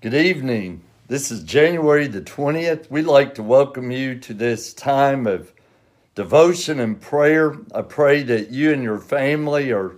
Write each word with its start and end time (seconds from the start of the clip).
Good 0.00 0.14
evening. 0.14 0.82
This 1.08 1.32
is 1.32 1.42
January 1.42 2.06
the 2.06 2.20
20th. 2.20 2.88
We'd 2.88 3.06
like 3.06 3.34
to 3.34 3.42
welcome 3.42 3.90
you 3.90 4.16
to 4.20 4.32
this 4.32 4.72
time 4.72 5.26
of 5.26 5.52
devotion 6.14 6.78
and 6.78 7.00
prayer. 7.00 7.56
I 7.74 7.82
pray 7.82 8.22
that 8.22 8.52
you 8.52 8.72
and 8.72 8.80
your 8.80 9.00
family 9.00 9.72
are 9.72 9.96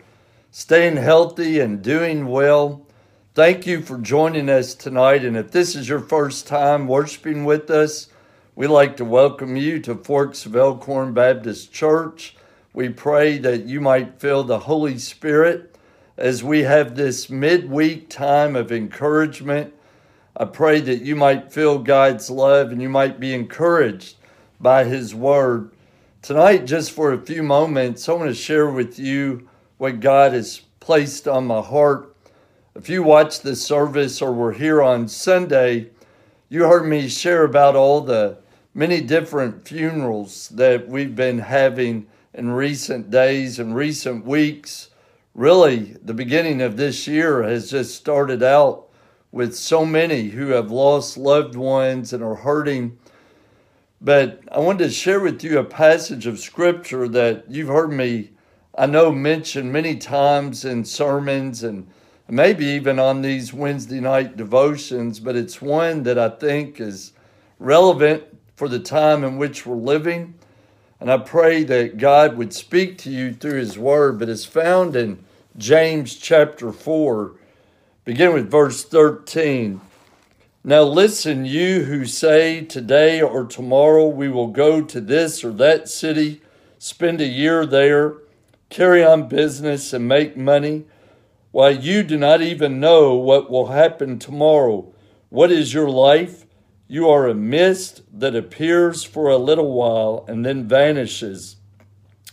staying 0.51 0.97
healthy 0.97 1.61
and 1.61 1.83
doing 1.83 2.29
well. 2.29 2.87
Thank 3.35 3.67
you 3.67 3.83
for 3.83 3.99
joining 3.99 4.49
us 4.49 4.75
tonight. 4.75 5.23
And 5.23 5.37
if 5.37 5.51
this 5.51 5.77
is 5.77 5.87
your 5.87 6.01
first 6.01 6.47
time 6.47 6.89
worshiping 6.89 7.45
with 7.45 7.69
us, 7.69 8.09
we'd 8.55 8.69
like 8.69 8.97
to 8.97 9.05
welcome 9.05 9.55
you 9.55 9.81
to 9.81 9.95
Forks 9.95 10.47
of 10.47 10.57
Elkhorn 10.57 11.13
Baptist 11.13 11.75
Church. 11.75 12.35
We 12.73 12.89
pray 12.89 13.37
that 13.37 13.67
you 13.67 13.83
might 13.83 14.19
feel 14.19 14.45
the 14.45 14.61
Holy 14.61 14.97
Spirit 14.97 15.77
as 16.17 16.43
we 16.43 16.63
have 16.63 16.97
this 16.97 17.29
midweek 17.29 18.09
time 18.09 18.57
of 18.57 18.73
encouragement 18.73 19.75
I 20.41 20.47
pray 20.47 20.81
that 20.81 21.03
you 21.03 21.17
might 21.17 21.53
feel 21.53 21.79
God's 21.79 22.31
love 22.31 22.73
and 22.73 22.81
you 22.81 22.89
might 22.89 23.21
be 23.21 23.35
encouraged 23.35 24.17
by 24.59 24.85
His 24.85 25.15
Word. 25.15 25.71
Tonight, 26.23 26.65
just 26.65 26.93
for 26.93 27.13
a 27.13 27.21
few 27.21 27.43
moments, 27.43 28.09
I 28.09 28.15
want 28.15 28.31
to 28.31 28.35
share 28.35 28.71
with 28.71 28.99
you 28.99 29.51
what 29.77 30.01
God 30.01 30.33
has 30.33 30.63
placed 30.81 31.29
on 31.29 31.47
my 31.47 31.61
heart. 31.61 32.17
If 32.75 32.89
you 32.89 33.03
watched 33.03 33.43
the 33.43 33.55
service 33.55 34.23
or 34.23 34.33
were 34.33 34.55
here 34.55 34.81
on 34.81 35.09
Sunday, 35.09 35.91
you 36.49 36.63
heard 36.63 36.87
me 36.87 37.11
share 37.11 37.45
about 37.45 37.77
all 37.77 38.01
the 38.01 38.39
many 38.73 39.03
different 39.03 39.69
funerals 39.69 40.49
that 40.55 40.89
we've 40.89 41.15
been 41.15 41.41
having 41.41 42.07
in 42.33 42.51
recent 42.51 43.11
days 43.11 43.59
and 43.59 43.77
recent 43.77 44.25
weeks. 44.25 44.89
Really, 45.35 45.99
the 46.03 46.15
beginning 46.15 46.63
of 46.63 46.79
this 46.79 47.07
year 47.07 47.43
has 47.43 47.71
just 47.71 47.95
started 47.95 48.43
out 48.43 48.87
with 49.33 49.55
so 49.55 49.85
many 49.85 50.29
who 50.29 50.49
have 50.49 50.71
lost 50.71 51.17
loved 51.17 51.55
ones 51.55 52.13
and 52.13 52.23
are 52.23 52.35
hurting. 52.35 52.99
But 54.01 54.41
I 54.51 54.59
wanted 54.59 54.85
to 54.85 54.91
share 54.91 55.21
with 55.21 55.45
you 55.45 55.59
a 55.59 55.65
passage 55.65 56.27
of 56.27 56.41
scripture 56.41 57.07
that 57.09 57.45
you've 57.49 57.69
heard 57.69 57.93
me, 57.93 58.31
I 58.77 58.87
know, 58.87 59.13
mention 59.13 59.71
many 59.71 59.97
times 59.97 60.65
in 60.65 60.85
sermons 60.85 61.63
and 61.63 61.87
maybe 62.29 62.65
even 62.65 62.99
on 62.99 63.23
these 63.23 63.53
Wednesday 63.53 64.01
night 64.01 64.37
devotions, 64.37 65.21
but 65.21 65.37
it's 65.37 65.61
one 65.61 66.03
that 66.05 66.19
I 66.19 66.29
think 66.29 66.81
is 66.81 67.13
relevant 67.59 68.25
for 68.57 68.69
the 68.69 68.79
time 68.79 69.25
in 69.25 69.37
which 69.37 69.67
we're 69.67 69.77
living. 69.77 70.35
And 71.01 71.11
I 71.11 71.19
pray 71.19 71.65
that 71.65 71.97
God 71.97 72.37
would 72.37 72.53
speak 72.53 72.99
to 72.99 73.11
you 73.11 73.33
through 73.33 73.59
His 73.59 73.79
Word, 73.79 74.19
but 74.19 74.29
it's 74.29 74.45
found 74.45 74.97
in 74.97 75.25
James 75.57 76.15
chapter 76.17 76.73
4 76.73 77.33
Begin 78.11 78.33
with 78.33 78.51
verse 78.51 78.83
13. 78.83 79.81
Now 80.65 80.83
listen, 80.83 81.45
you 81.45 81.85
who 81.85 82.07
say 82.07 82.65
today 82.65 83.23
or 83.23 83.45
tomorrow 83.45 84.09
we 84.09 84.29
will 84.29 84.49
go 84.49 84.83
to 84.83 85.01
this 85.01 85.45
or 85.45 85.53
that 85.53 85.89
city, 85.89 86.43
spend 86.77 87.21
a 87.21 87.25
year 87.25 87.65
there, 87.65 88.17
carry 88.69 89.05
on 89.05 89.29
business, 89.29 89.93
and 89.93 90.09
make 90.09 90.37
money, 90.37 90.87
while 91.53 91.71
you 91.71 92.03
do 92.03 92.17
not 92.17 92.43
even 92.43 92.81
know 92.81 93.15
what 93.15 93.49
will 93.49 93.69
happen 93.69 94.19
tomorrow. 94.19 94.93
What 95.29 95.53
is 95.53 95.73
your 95.73 95.89
life? 95.89 96.47
You 96.89 97.09
are 97.09 97.29
a 97.29 97.35
mist 97.35 98.03
that 98.13 98.35
appears 98.35 99.05
for 99.05 99.29
a 99.29 99.37
little 99.37 99.71
while 99.71 100.25
and 100.27 100.45
then 100.45 100.67
vanishes. 100.67 101.59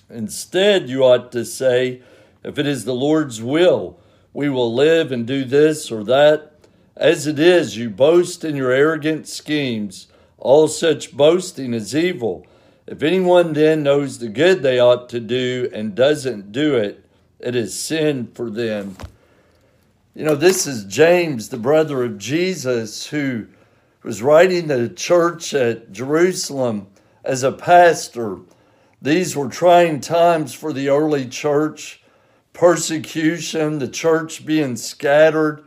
Instead, 0.09 0.89
you 0.89 1.03
ought 1.03 1.31
to 1.33 1.45
say, 1.45 2.01
if 2.43 2.57
it 2.57 2.65
is 2.65 2.83
the 2.83 2.95
Lord's 2.95 3.43
will, 3.43 3.99
we 4.37 4.49
will 4.49 4.71
live 4.71 5.11
and 5.11 5.25
do 5.25 5.43
this 5.43 5.91
or 5.91 6.03
that. 6.03 6.51
As 6.95 7.25
it 7.25 7.39
is, 7.39 7.75
you 7.75 7.89
boast 7.89 8.45
in 8.45 8.55
your 8.55 8.69
arrogant 8.69 9.27
schemes. 9.27 10.09
All 10.37 10.67
such 10.67 11.17
boasting 11.17 11.73
is 11.73 11.95
evil. 11.95 12.45
If 12.85 13.01
anyone 13.01 13.53
then 13.53 13.81
knows 13.81 14.19
the 14.19 14.29
good 14.29 14.61
they 14.61 14.77
ought 14.77 15.09
to 15.09 15.19
do 15.19 15.71
and 15.73 15.95
doesn't 15.95 16.51
do 16.51 16.75
it, 16.75 17.03
it 17.39 17.55
is 17.55 17.73
sin 17.73 18.27
for 18.27 18.51
them. 18.51 18.95
You 20.13 20.23
know, 20.23 20.35
this 20.35 20.67
is 20.67 20.83
James, 20.83 21.49
the 21.49 21.57
brother 21.57 22.03
of 22.03 22.19
Jesus, 22.19 23.07
who 23.07 23.47
was 24.03 24.21
writing 24.21 24.67
to 24.67 24.77
the 24.77 24.93
church 24.93 25.51
at 25.55 25.91
Jerusalem 25.91 26.85
as 27.23 27.41
a 27.41 27.51
pastor. 27.51 28.37
These 29.01 29.35
were 29.35 29.49
trying 29.49 29.99
times 29.99 30.53
for 30.53 30.73
the 30.73 30.89
early 30.89 31.27
church 31.27 32.03
persecution, 32.57 33.77
the 33.77 33.87
church 33.87 34.43
being 34.43 34.75
scattered, 34.75 35.63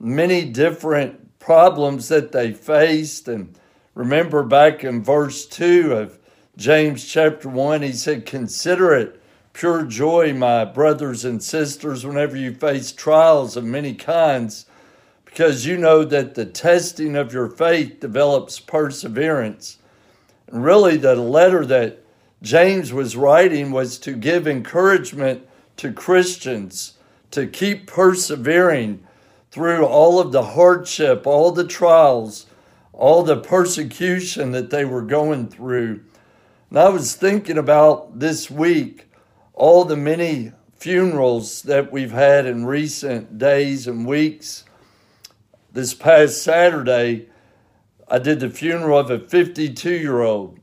many 0.00 0.44
different 0.44 1.38
problems 1.38 2.08
that 2.08 2.32
they 2.32 2.52
faced. 2.52 3.28
And 3.28 3.56
remember 3.94 4.42
back 4.42 4.82
in 4.82 5.04
verse 5.04 5.46
2 5.46 5.92
of 5.92 6.18
James 6.56 7.06
chapter 7.06 7.48
1, 7.48 7.82
he 7.82 7.92
said, 7.92 8.26
Consider 8.26 8.92
it 8.94 9.22
pure 9.52 9.84
joy, 9.84 10.34
my 10.34 10.64
brothers 10.64 11.24
and 11.24 11.40
sisters, 11.40 12.04
whenever 12.04 12.36
you 12.36 12.52
face 12.52 12.90
trials 12.90 13.56
of 13.56 13.62
many 13.62 13.94
kinds, 13.94 14.66
because 15.24 15.64
you 15.64 15.76
know 15.76 16.04
that 16.04 16.34
the 16.34 16.46
testing 16.46 17.14
of 17.14 17.32
your 17.32 17.48
faith 17.48 18.00
develops 18.00 18.58
perseverance. 18.58 19.78
And 20.48 20.64
really, 20.64 20.96
the 20.96 21.14
letter 21.14 21.64
that 21.66 22.04
James 22.42 22.92
was 22.92 23.16
writing 23.16 23.70
was 23.70 23.98
to 24.00 24.16
give 24.16 24.48
encouragement 24.48 25.46
to 25.76 25.92
Christians 25.92 26.94
to 27.30 27.46
keep 27.46 27.86
persevering 27.86 29.04
through 29.50 29.84
all 29.84 30.20
of 30.20 30.32
the 30.32 30.42
hardship, 30.42 31.26
all 31.26 31.52
the 31.52 31.66
trials, 31.66 32.46
all 32.92 33.22
the 33.22 33.36
persecution 33.36 34.52
that 34.52 34.70
they 34.70 34.84
were 34.84 35.02
going 35.02 35.48
through. 35.48 36.00
And 36.70 36.78
I 36.78 36.88
was 36.88 37.14
thinking 37.14 37.58
about 37.58 38.18
this 38.18 38.50
week 38.50 39.06
all 39.52 39.84
the 39.84 39.96
many 39.96 40.52
funerals 40.76 41.62
that 41.62 41.90
we've 41.90 42.12
had 42.12 42.46
in 42.46 42.66
recent 42.66 43.38
days 43.38 43.86
and 43.86 44.06
weeks. 44.06 44.64
This 45.72 45.94
past 45.94 46.42
Saturday, 46.42 47.28
I 48.08 48.18
did 48.18 48.40
the 48.40 48.50
funeral 48.50 48.98
of 48.98 49.10
a 49.10 49.18
52 49.18 49.90
year 49.90 50.20
old, 50.20 50.58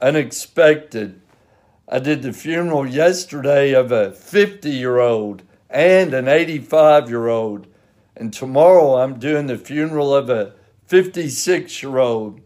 unexpected. 0.00 1.20
I 1.92 1.98
did 1.98 2.22
the 2.22 2.32
funeral 2.32 2.86
yesterday 2.86 3.72
of 3.72 3.90
a 3.90 4.12
50 4.12 4.70
year 4.70 5.00
old 5.00 5.42
and 5.68 6.14
an 6.14 6.28
85 6.28 7.08
year 7.08 7.26
old. 7.26 7.66
And 8.16 8.32
tomorrow 8.32 8.98
I'm 8.98 9.18
doing 9.18 9.48
the 9.48 9.58
funeral 9.58 10.14
of 10.14 10.30
a 10.30 10.52
56 10.86 11.82
year 11.82 11.98
old. 11.98 12.42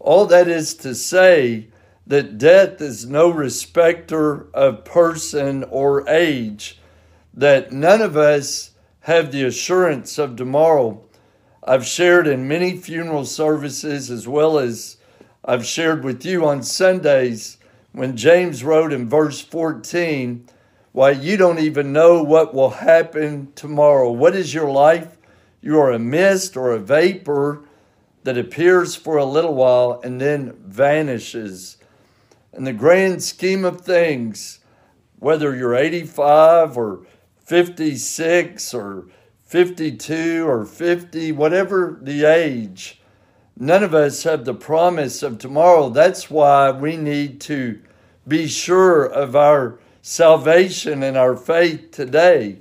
All 0.00 0.24
that 0.26 0.48
is 0.48 0.72
to 0.76 0.94
say 0.94 1.66
that 2.06 2.38
death 2.38 2.80
is 2.80 3.04
no 3.04 3.28
respecter 3.28 4.48
of 4.54 4.86
person 4.86 5.64
or 5.64 6.08
age, 6.08 6.80
that 7.34 7.70
none 7.70 8.00
of 8.00 8.16
us 8.16 8.70
have 9.00 9.32
the 9.32 9.44
assurance 9.44 10.16
of 10.16 10.36
tomorrow. 10.36 11.04
I've 11.62 11.84
shared 11.84 12.26
in 12.26 12.48
many 12.48 12.78
funeral 12.78 13.26
services 13.26 14.10
as 14.10 14.26
well 14.26 14.58
as 14.58 14.96
I've 15.44 15.66
shared 15.66 16.04
with 16.04 16.24
you 16.24 16.46
on 16.46 16.62
Sundays 16.62 17.57
when 17.92 18.16
James 18.16 18.62
wrote 18.62 18.92
in 18.92 19.08
verse 19.08 19.40
14, 19.40 20.46
Why, 20.92 21.10
you 21.10 21.36
don't 21.36 21.58
even 21.58 21.92
know 21.92 22.22
what 22.22 22.54
will 22.54 22.70
happen 22.70 23.52
tomorrow. 23.54 24.10
What 24.10 24.36
is 24.36 24.54
your 24.54 24.70
life? 24.70 25.16
You 25.60 25.78
are 25.80 25.90
a 25.90 25.98
mist 25.98 26.56
or 26.56 26.72
a 26.72 26.78
vapor 26.78 27.64
that 28.24 28.38
appears 28.38 28.94
for 28.94 29.16
a 29.16 29.24
little 29.24 29.54
while 29.54 30.00
and 30.04 30.20
then 30.20 30.54
vanishes. 30.64 31.78
In 32.52 32.64
the 32.64 32.72
grand 32.72 33.22
scheme 33.22 33.64
of 33.64 33.80
things, 33.80 34.60
whether 35.18 35.56
you're 35.56 35.74
85 35.74 36.76
or 36.76 37.06
56 37.44 38.74
or 38.74 39.06
52 39.44 40.46
or 40.46 40.64
50, 40.66 41.32
whatever 41.32 41.98
the 42.02 42.24
age, 42.24 42.97
None 43.60 43.82
of 43.82 43.92
us 43.92 44.22
have 44.22 44.44
the 44.44 44.54
promise 44.54 45.20
of 45.24 45.38
tomorrow. 45.38 45.88
That's 45.88 46.30
why 46.30 46.70
we 46.70 46.96
need 46.96 47.40
to 47.42 47.80
be 48.26 48.46
sure 48.46 49.04
of 49.04 49.34
our 49.34 49.80
salvation 50.00 51.02
and 51.02 51.16
our 51.16 51.36
faith 51.36 51.90
today. 51.90 52.60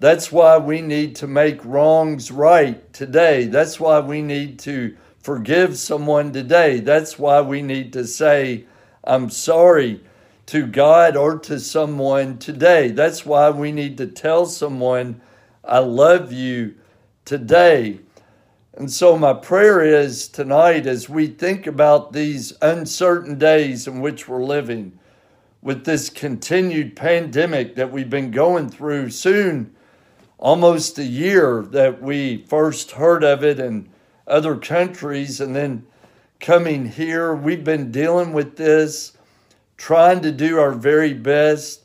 That's 0.00 0.30
why 0.30 0.58
we 0.58 0.82
need 0.82 1.16
to 1.16 1.26
make 1.26 1.64
wrongs 1.64 2.30
right 2.30 2.92
today. 2.92 3.46
That's 3.46 3.80
why 3.80 4.00
we 4.00 4.20
need 4.20 4.58
to 4.60 4.98
forgive 5.18 5.78
someone 5.78 6.30
today. 6.32 6.80
That's 6.80 7.18
why 7.18 7.40
we 7.40 7.62
need 7.62 7.94
to 7.94 8.06
say, 8.06 8.66
I'm 9.04 9.30
sorry 9.30 10.04
to 10.46 10.66
God 10.66 11.16
or 11.16 11.38
to 11.38 11.58
someone 11.58 12.36
today. 12.36 12.88
That's 12.88 13.24
why 13.24 13.48
we 13.48 13.72
need 13.72 13.96
to 13.96 14.06
tell 14.06 14.44
someone, 14.44 15.22
I 15.64 15.78
love 15.78 16.32
you 16.32 16.74
today. 17.24 18.00
And 18.78 18.92
so, 18.92 19.18
my 19.18 19.32
prayer 19.32 19.82
is 19.82 20.28
tonight 20.28 20.86
as 20.86 21.08
we 21.08 21.26
think 21.26 21.66
about 21.66 22.12
these 22.12 22.52
uncertain 22.62 23.36
days 23.36 23.88
in 23.88 24.00
which 24.00 24.28
we're 24.28 24.44
living 24.44 25.00
with 25.60 25.84
this 25.84 26.08
continued 26.08 26.94
pandemic 26.94 27.74
that 27.74 27.90
we've 27.90 28.08
been 28.08 28.30
going 28.30 28.70
through, 28.70 29.10
soon 29.10 29.74
almost 30.38 30.96
a 30.96 31.04
year 31.04 31.66
that 31.72 32.00
we 32.00 32.44
first 32.44 32.92
heard 32.92 33.24
of 33.24 33.42
it 33.42 33.58
in 33.58 33.88
other 34.28 34.54
countries 34.54 35.40
and 35.40 35.56
then 35.56 35.84
coming 36.38 36.86
here. 36.86 37.34
We've 37.34 37.64
been 37.64 37.90
dealing 37.90 38.32
with 38.32 38.58
this, 38.58 39.16
trying 39.76 40.20
to 40.20 40.30
do 40.30 40.60
our 40.60 40.70
very 40.70 41.14
best. 41.14 41.84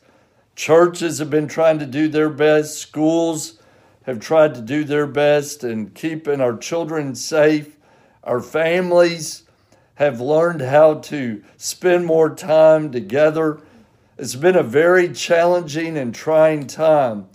Churches 0.55 1.17
have 1.17 1.31
been 1.31 1.47
trying 1.47 1.79
to 1.79 1.87
do 1.87 2.07
their 2.07 2.29
best, 2.29 2.77
schools 2.77 3.57
have 4.03 4.19
tried 4.19 4.55
to 4.55 4.61
do 4.61 4.83
their 4.83 5.07
best 5.07 5.63
in 5.63 5.91
keeping 5.91 6.41
our 6.41 6.57
children 6.57 7.15
safe. 7.15 7.77
Our 8.23 8.39
families 8.39 9.43
have 9.95 10.19
learned 10.19 10.61
how 10.61 10.95
to 10.95 11.43
spend 11.57 12.05
more 12.05 12.33
time 12.33 12.91
together. 12.91 13.61
It's 14.17 14.35
been 14.35 14.55
a 14.55 14.63
very 14.63 15.11
challenging 15.13 15.97
and 15.97 16.13
trying 16.13 16.67
time. 16.67 17.27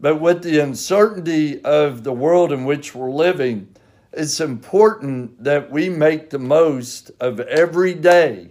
But 0.00 0.20
with 0.20 0.42
the 0.42 0.58
uncertainty 0.58 1.62
of 1.64 2.02
the 2.02 2.12
world 2.12 2.52
in 2.52 2.64
which 2.64 2.94
we're 2.94 3.10
living, 3.10 3.68
it's 4.12 4.40
important 4.40 5.42
that 5.44 5.70
we 5.70 5.88
make 5.88 6.30
the 6.30 6.38
most 6.38 7.10
of 7.20 7.40
every 7.40 7.94
day 7.94 8.48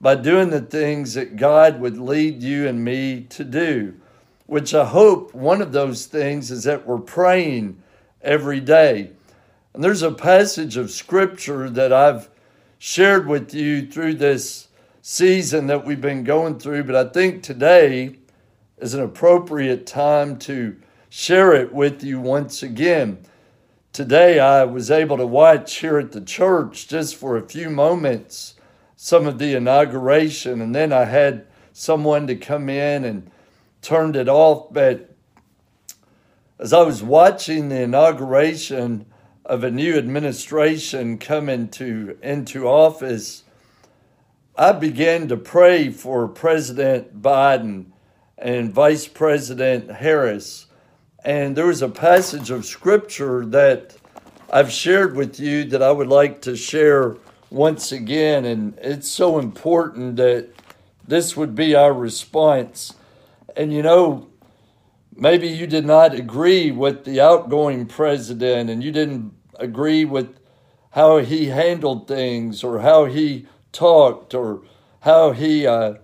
by 0.00 0.14
doing 0.14 0.50
the 0.50 0.60
things 0.60 1.14
that 1.14 1.36
God 1.36 1.80
would 1.80 1.98
lead 1.98 2.42
you 2.42 2.66
and 2.66 2.84
me 2.84 3.22
to 3.30 3.44
do, 3.44 3.94
which 4.50 4.74
I 4.74 4.84
hope 4.84 5.32
one 5.32 5.62
of 5.62 5.70
those 5.70 6.06
things 6.06 6.50
is 6.50 6.64
that 6.64 6.84
we're 6.84 6.98
praying 6.98 7.80
every 8.20 8.58
day. 8.58 9.12
And 9.72 9.84
there's 9.84 10.02
a 10.02 10.10
passage 10.10 10.76
of 10.76 10.90
scripture 10.90 11.70
that 11.70 11.92
I've 11.92 12.28
shared 12.76 13.28
with 13.28 13.54
you 13.54 13.86
through 13.86 14.14
this 14.14 14.66
season 15.02 15.68
that 15.68 15.86
we've 15.86 16.00
been 16.00 16.24
going 16.24 16.58
through, 16.58 16.82
but 16.82 16.96
I 16.96 17.04
think 17.10 17.44
today 17.44 18.16
is 18.78 18.92
an 18.92 19.02
appropriate 19.02 19.86
time 19.86 20.36
to 20.40 20.76
share 21.08 21.52
it 21.52 21.72
with 21.72 22.02
you 22.02 22.18
once 22.20 22.64
again. 22.64 23.18
Today, 23.92 24.40
I 24.40 24.64
was 24.64 24.90
able 24.90 25.18
to 25.18 25.26
watch 25.28 25.76
here 25.76 26.00
at 26.00 26.10
the 26.10 26.20
church 26.20 26.88
just 26.88 27.14
for 27.14 27.36
a 27.36 27.48
few 27.48 27.70
moments 27.70 28.56
some 28.96 29.28
of 29.28 29.38
the 29.38 29.54
inauguration, 29.54 30.60
and 30.60 30.74
then 30.74 30.92
I 30.92 31.04
had 31.04 31.46
someone 31.72 32.26
to 32.26 32.34
come 32.34 32.68
in 32.68 33.04
and 33.04 33.30
turned 33.82 34.16
it 34.16 34.28
off. 34.28 34.72
But 34.72 35.14
as 36.58 36.72
I 36.72 36.82
was 36.82 37.02
watching 37.02 37.68
the 37.68 37.82
inauguration 37.82 39.06
of 39.44 39.64
a 39.64 39.70
new 39.70 39.96
administration 39.96 41.18
coming 41.18 41.68
to 41.68 42.18
into 42.22 42.68
office, 42.68 43.44
I 44.56 44.72
began 44.72 45.28
to 45.28 45.36
pray 45.36 45.90
for 45.90 46.28
President 46.28 47.22
Biden 47.22 47.86
and 48.36 48.72
Vice 48.72 49.08
President 49.08 49.90
Harris. 49.90 50.66
And 51.24 51.56
there 51.56 51.66
was 51.66 51.82
a 51.82 51.88
passage 51.88 52.50
of 52.50 52.64
scripture 52.64 53.44
that 53.46 53.96
I've 54.52 54.72
shared 54.72 55.16
with 55.16 55.38
you 55.38 55.64
that 55.64 55.82
I 55.82 55.92
would 55.92 56.08
like 56.08 56.42
to 56.42 56.56
share 56.56 57.16
once 57.50 57.92
again. 57.92 58.44
And 58.44 58.78
it's 58.78 59.08
so 59.08 59.38
important 59.38 60.16
that 60.16 60.48
this 61.06 61.36
would 61.36 61.54
be 61.54 61.74
our 61.74 61.92
response. 61.92 62.94
And 63.60 63.74
you 63.74 63.82
know, 63.82 64.30
maybe 65.14 65.46
you 65.46 65.66
did 65.66 65.84
not 65.84 66.14
agree 66.14 66.70
with 66.70 67.04
the 67.04 67.20
outgoing 67.20 67.84
president 67.84 68.70
and 68.70 68.82
you 68.82 68.90
didn't 68.90 69.34
agree 69.56 70.06
with 70.06 70.40
how 70.92 71.18
he 71.18 71.48
handled 71.48 72.08
things 72.08 72.64
or 72.64 72.80
how 72.80 73.04
he 73.04 73.46
talked 73.70 74.32
or 74.32 74.62
how 75.00 75.32
he 75.32 75.66
uh, 75.66 75.96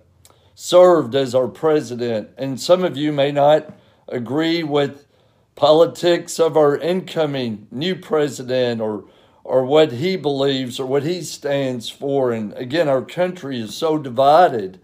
served 0.53 1.15
as 1.15 1.33
our 1.33 1.47
president. 1.47 2.29
And 2.37 2.61
some 2.61 2.83
of 2.83 2.95
you 2.95 3.11
may 3.11 3.31
not 3.31 3.73
agree 4.07 4.61
with 4.61 5.07
politics 5.55 6.39
of 6.39 6.55
our 6.55 6.77
incoming 6.77 7.67
new 7.71 7.95
president 7.95 8.81
or 8.81 9.05
or 9.43 9.65
what 9.65 9.93
he 9.93 10.15
believes 10.15 10.79
or 10.79 10.85
what 10.85 11.01
he 11.01 11.23
stands 11.23 11.89
for. 11.89 12.31
And 12.31 12.53
again, 12.53 12.87
our 12.87 13.01
country 13.01 13.59
is 13.59 13.75
so 13.75 13.97
divided. 13.97 14.79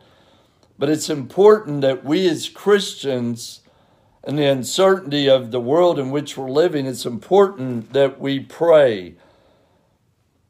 But 0.84 0.90
it's 0.90 1.10
important 1.10 1.80
that 1.80 2.04
we 2.04 2.28
as 2.28 2.50
Christians, 2.50 3.62
in 4.28 4.36
the 4.36 4.52
uncertainty 4.52 5.30
of 5.30 5.52
the 5.52 5.62
world 5.62 5.98
in 5.98 6.12
which 6.12 6.36
we're 6.36 6.52
living, 6.52 6.88
it's 6.88 7.06
important 7.06 7.94
that 7.94 8.20
we 8.20 8.42
pray. 8.42 9.16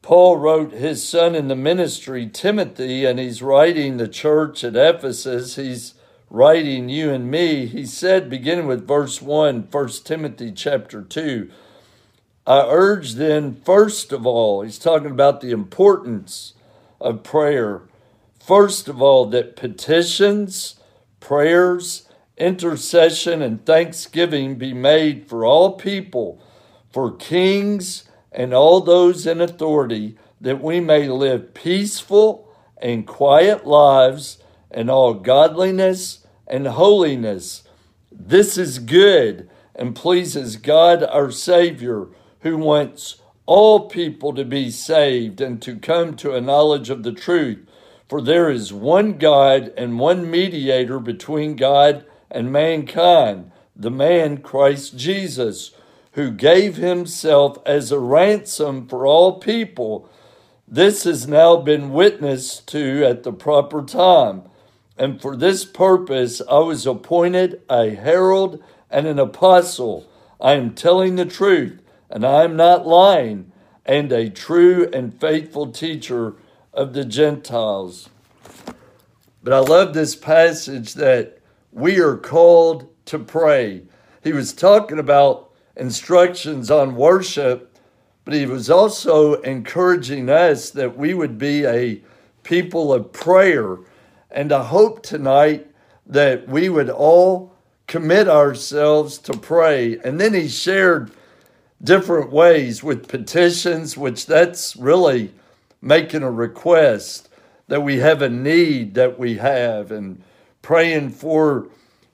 Paul 0.01 0.37
wrote 0.37 0.71
his 0.71 1.07
son 1.07 1.35
in 1.35 1.49
the 1.49 1.55
ministry, 1.55 2.27
Timothy, 2.27 3.05
and 3.05 3.19
he's 3.19 3.43
writing 3.43 3.97
the 3.97 4.07
church 4.07 4.63
at 4.63 4.75
Ephesus. 4.75 5.55
He's 5.55 5.93
writing 6.31 6.89
you 6.89 7.11
and 7.11 7.29
me. 7.29 7.67
He 7.67 7.85
said, 7.85 8.27
beginning 8.27 8.65
with 8.65 8.87
verse 8.87 9.21
1, 9.21 9.67
1 9.69 9.89
Timothy 10.03 10.51
chapter 10.51 11.03
2, 11.03 11.47
I 12.47 12.61
urge 12.61 13.13
then, 13.13 13.53
first 13.63 14.11
of 14.11 14.25
all, 14.25 14.63
he's 14.63 14.79
talking 14.79 15.11
about 15.11 15.41
the 15.41 15.51
importance 15.51 16.55
of 16.99 17.21
prayer. 17.21 17.83
First 18.43 18.89
of 18.89 19.01
all, 19.01 19.25
that 19.27 19.55
petitions, 19.55 20.75
prayers, 21.21 22.09
intercession, 22.37 23.41
and 23.41 23.65
thanksgiving 23.65 24.55
be 24.55 24.73
made 24.73 25.29
for 25.29 25.45
all 25.45 25.77
people, 25.77 26.43
for 26.91 27.15
kings 27.15 28.03
and 28.33 28.53
all 28.53 28.81
those 28.81 29.25
in 29.25 29.39
authority, 29.39 30.17
that 30.41 30.61
we 30.61 30.81
may 30.81 31.07
live 31.07 31.53
peaceful 31.53 32.53
and 32.77 33.07
quiet 33.07 33.65
lives 33.65 34.39
in 34.69 34.89
all 34.89 35.13
godliness 35.13 36.27
and 36.45 36.67
holiness. 36.67 37.63
This 38.11 38.57
is 38.57 38.79
good 38.79 39.49
and 39.73 39.95
pleases 39.95 40.57
God 40.57 41.01
our 41.01 41.31
Savior, 41.31 42.07
who 42.41 42.57
wants 42.57 43.21
all 43.45 43.87
people 43.87 44.33
to 44.33 44.43
be 44.43 44.69
saved 44.69 45.39
and 45.39 45.61
to 45.61 45.77
come 45.77 46.17
to 46.17 46.35
a 46.35 46.41
knowledge 46.41 46.89
of 46.89 47.03
the 47.03 47.13
truth. 47.13 47.65
For 48.07 48.21
there 48.21 48.49
is 48.49 48.73
one 48.73 49.13
God 49.13 49.73
and 49.77 49.99
one 49.99 50.29
mediator 50.29 50.99
between 50.99 51.55
God 51.55 52.05
and 52.29 52.51
mankind, 52.51 53.51
the 53.75 53.91
man 53.91 54.37
Christ 54.37 54.97
Jesus 54.97 55.71
who 56.13 56.29
gave 56.31 56.75
himself 56.77 57.57
as 57.65 57.91
a 57.91 57.99
ransom 57.99 58.87
for 58.87 59.05
all 59.05 59.39
people. 59.39 60.09
This 60.67 61.03
has 61.03 61.27
now 61.27 61.57
been 61.57 61.91
witnessed 61.91 62.67
to 62.69 63.03
at 63.05 63.23
the 63.23 63.33
proper 63.33 63.83
time. 63.83 64.43
And 64.97 65.19
for 65.19 65.35
this 65.35 65.65
purpose 65.65 66.41
I 66.49 66.59
was 66.59 66.85
appointed 66.85 67.61
a 67.69 67.89
herald 67.89 68.63
and 68.91 69.07
an 69.07 69.17
apostle. 69.17 70.07
I 70.39 70.53
am 70.53 70.75
telling 70.75 71.15
the 71.15 71.25
truth, 71.25 71.81
and 72.09 72.25
I 72.25 72.43
am 72.43 72.55
not 72.55 72.85
lying, 72.85 73.51
and 73.85 74.11
a 74.11 74.29
true 74.29 74.87
and 74.93 75.19
faithful 75.19 75.71
teacher 75.71 76.35
of 76.73 76.93
the 76.93 77.05
Gentiles. 77.05 78.09
But 79.43 79.53
I 79.53 79.59
love 79.59 79.93
this 79.93 80.15
passage 80.15 80.93
that 80.95 81.39
we 81.71 81.99
are 81.99 82.17
called 82.17 82.87
to 83.05 83.19
pray. 83.19 83.83
He 84.23 84.31
was 84.31 84.53
talking 84.53 84.99
about 84.99 85.51
instructions 85.75 86.71
on 86.71 86.95
worship, 86.95 87.77
but 88.25 88.33
he 88.33 88.45
was 88.45 88.69
also 88.69 89.33
encouraging 89.41 90.29
us 90.29 90.69
that 90.71 90.97
we 90.97 91.13
would 91.13 91.37
be 91.37 91.65
a 91.65 92.01
people 92.43 92.93
of 92.93 93.11
prayer. 93.11 93.77
And 94.31 94.51
I 94.51 94.63
hope 94.63 95.03
tonight 95.03 95.67
that 96.05 96.47
we 96.47 96.69
would 96.69 96.89
all 96.89 97.53
commit 97.87 98.27
ourselves 98.27 99.17
to 99.19 99.33
pray. 99.37 99.97
And 100.03 100.19
then 100.19 100.33
he 100.33 100.47
shared 100.47 101.11
different 101.83 102.31
ways 102.31 102.81
with 102.81 103.09
petitions, 103.09 103.97
which 103.97 104.25
that's 104.25 104.75
really 104.75 105.33
making 105.83 106.23
a 106.23 106.31
request 106.31 107.27
that 107.67 107.81
we 107.81 107.97
have 107.99 108.21
a 108.21 108.29
need 108.29 108.93
that 108.95 109.19
we 109.19 109.37
have, 109.37 109.91
and 109.91 110.23
praying 110.61 111.09
for 111.09 111.67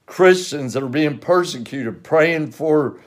Christians 0.05 0.73
that 0.73 0.83
are 0.83 0.89
being 0.89 1.19
persecuted, 1.19 2.03
praying 2.03 2.51
for 2.51 2.99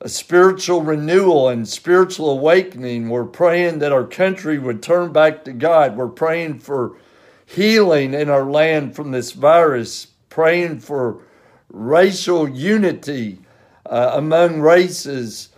a 0.00 0.08
spiritual 0.08 0.82
renewal 0.82 1.48
and 1.48 1.66
spiritual 1.66 2.30
awakening. 2.30 3.08
We're 3.08 3.24
praying 3.24 3.78
that 3.78 3.92
our 3.92 4.04
country 4.04 4.58
would 4.58 4.82
turn 4.82 5.12
back 5.12 5.44
to 5.44 5.52
God. 5.52 5.96
We're 5.96 6.08
praying 6.08 6.58
for 6.58 6.96
healing 7.46 8.12
in 8.12 8.28
our 8.28 8.44
land 8.44 8.94
from 8.94 9.12
this 9.12 9.32
virus, 9.32 10.08
praying 10.28 10.80
for 10.80 11.22
racial 11.70 12.48
unity 12.48 13.38
uh, 13.86 14.12
among 14.14 14.60
races. 14.60 15.48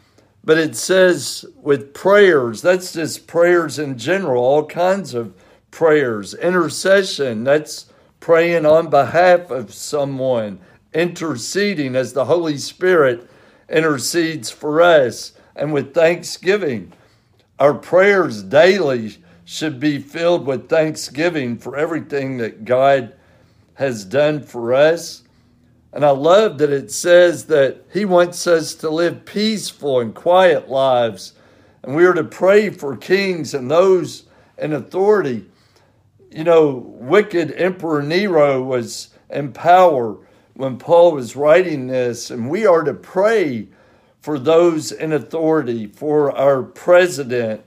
But 0.45 0.59
it 0.59 0.77
says 0.77 1.47
with 1.57 1.95
prayers, 1.95 2.61
that's 2.61 2.93
just 2.93 3.27
prayers 3.27 3.79
in 3.79 3.97
general, 3.97 4.45
all 4.45 4.67
kinds 4.67 5.15
of 5.15 5.35
prayers. 5.71 6.35
Intercession, 6.35 7.45
that's 7.45 7.87
praying 8.21 8.67
on 8.67 8.91
behalf 8.91 9.51
of 9.51 9.73
someone, 9.73 10.61
interceding 10.93 11.97
as 11.97 12.13
the 12.13 12.27
Holy 12.27 12.59
Spirit 12.59 13.29
intercedes 13.69 14.51
for 14.51 14.83
us. 14.83 15.33
And 15.57 15.73
with 15.73 15.95
thanksgiving, 15.95 16.93
our 17.59 17.75
prayers 17.75 18.43
daily 18.43 19.17
should 19.45 19.81
be 19.81 19.99
filled 19.99 20.47
with 20.47 20.69
thanksgiving 20.69 21.57
for 21.59 21.77
everything 21.77 22.37
that 22.39 22.65
God 22.65 23.15
has 23.75 24.05
done 24.05 24.43
for 24.43 24.75
us. 24.75 25.24
And 25.95 26.05
I 26.05 26.11
love 26.11 26.59
that 26.59 26.73
it 26.73 26.91
says 26.91 27.47
that 27.47 27.85
He 27.93 28.05
wants 28.05 28.49
us 28.49 28.75
to 28.75 28.91
live 28.91 29.25
peaceful 29.25 30.01
and 30.01 30.13
quiet 30.13 30.69
lives. 30.69 31.35
And 31.85 31.95
we 31.95 32.05
are 32.05 32.15
to 32.15 32.25
pray 32.25 32.69
for 32.71 32.97
kings 32.97 33.55
and 33.55 33.71
those 33.71 34.25
in 34.59 34.73
authority. 34.73 35.47
You 36.33 36.43
know, 36.43 36.73
wicked 36.75 37.53
Emperor 37.53 38.03
Nero 38.03 38.61
was 38.61 39.11
in 39.31 39.53
power 39.53 40.19
when 40.55 40.79
Paul 40.79 41.13
was 41.13 41.37
writing 41.37 41.87
this, 41.87 42.29
and 42.29 42.51
we 42.51 42.67
are 42.67 42.83
to 42.83 42.95
pray 42.95 43.69
for 44.21 44.37
those 44.37 44.91
in 44.91 45.13
authority, 45.13 45.87
for 45.87 46.37
our 46.37 46.65
president, 46.65 47.63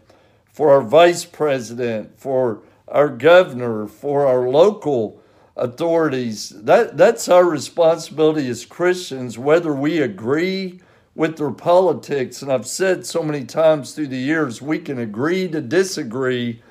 for 0.51 0.71
our 0.71 0.81
vice 0.81 1.23
president, 1.23 2.19
for 2.19 2.61
our 2.89 3.07
governor, 3.07 3.87
for 3.87 4.27
our 4.27 4.49
local 4.49 5.21
authorities. 5.57 6.49
That, 6.49 6.97
that's 6.97 7.27
our 7.27 7.43
responsibility 7.43 8.47
as 8.47 8.65
Christians, 8.65 9.37
whether 9.37 9.73
we 9.73 9.99
agree 9.99 10.79
with 11.15 11.37
their 11.37 11.51
politics. 11.51 12.41
And 12.41 12.51
I've 12.51 12.67
said 12.67 13.05
so 13.05 13.23
many 13.23 13.43
times 13.43 13.93
through 13.93 14.07
the 14.07 14.17
years, 14.17 14.61
we 14.61 14.79
can 14.79 14.99
agree 14.99 15.47
to 15.49 15.61
disagree 15.61 16.61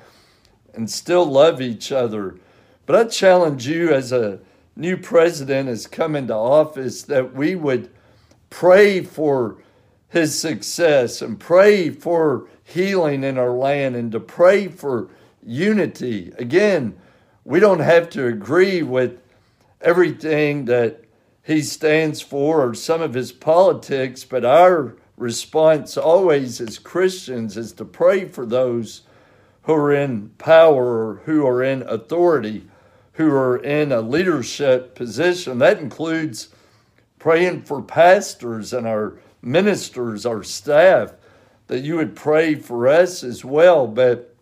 and 0.73 0.89
still 0.89 1.25
love 1.25 1.61
each 1.61 1.91
other. 1.91 2.37
But 2.85 2.95
I 2.95 3.03
challenge 3.09 3.67
you 3.67 3.93
as 3.93 4.11
a 4.11 4.39
new 4.75 4.95
president 4.95 5.67
has 5.67 5.87
come 5.87 6.15
into 6.15 6.33
office 6.33 7.03
that 7.03 7.33
we 7.33 7.55
would 7.55 7.89
pray 8.49 9.01
for 9.01 9.57
his 10.09 10.39
success 10.39 11.21
and 11.21 11.39
pray 11.39 11.89
for 11.89 12.47
healing 12.63 13.23
in 13.23 13.37
our 13.37 13.51
land 13.51 13.95
and 13.95 14.11
to 14.13 14.19
pray 14.19 14.67
for 14.67 15.09
unity. 15.43 16.31
Again, 16.37 16.97
we 17.47 17.61
don't 17.61 17.79
have 17.79 18.09
to 18.09 18.27
agree 18.27 18.83
with 18.83 19.21
everything 19.79 20.65
that 20.65 21.05
he 21.41 21.61
stands 21.61 22.19
for 22.19 22.61
or 22.61 22.73
some 22.73 23.01
of 23.01 23.13
his 23.13 23.31
politics, 23.31 24.25
but 24.25 24.43
our 24.43 24.97
response 25.15 25.95
always 25.95 26.59
as 26.59 26.77
Christians 26.77 27.55
is 27.55 27.71
to 27.71 27.85
pray 27.85 28.25
for 28.25 28.45
those 28.45 29.03
who 29.61 29.71
are 29.71 29.93
in 29.93 30.27
power 30.37 31.07
or 31.07 31.21
who 31.23 31.47
are 31.47 31.63
in 31.63 31.83
authority, 31.83 32.67
who 33.13 33.31
are 33.33 33.55
in 33.55 33.93
a 33.93 34.01
leadership 34.01 34.93
position. 34.93 35.59
That 35.59 35.79
includes 35.79 36.49
praying 37.17 37.61
for 37.61 37.81
pastors 37.81 38.73
and 38.73 38.85
our 38.85 39.19
ministers, 39.41 40.25
our 40.25 40.43
staff, 40.43 41.13
that 41.67 41.79
you 41.79 41.95
would 41.95 42.13
pray 42.13 42.55
for 42.55 42.89
us 42.89 43.23
as 43.23 43.45
well. 43.45 43.87
But 43.87 44.35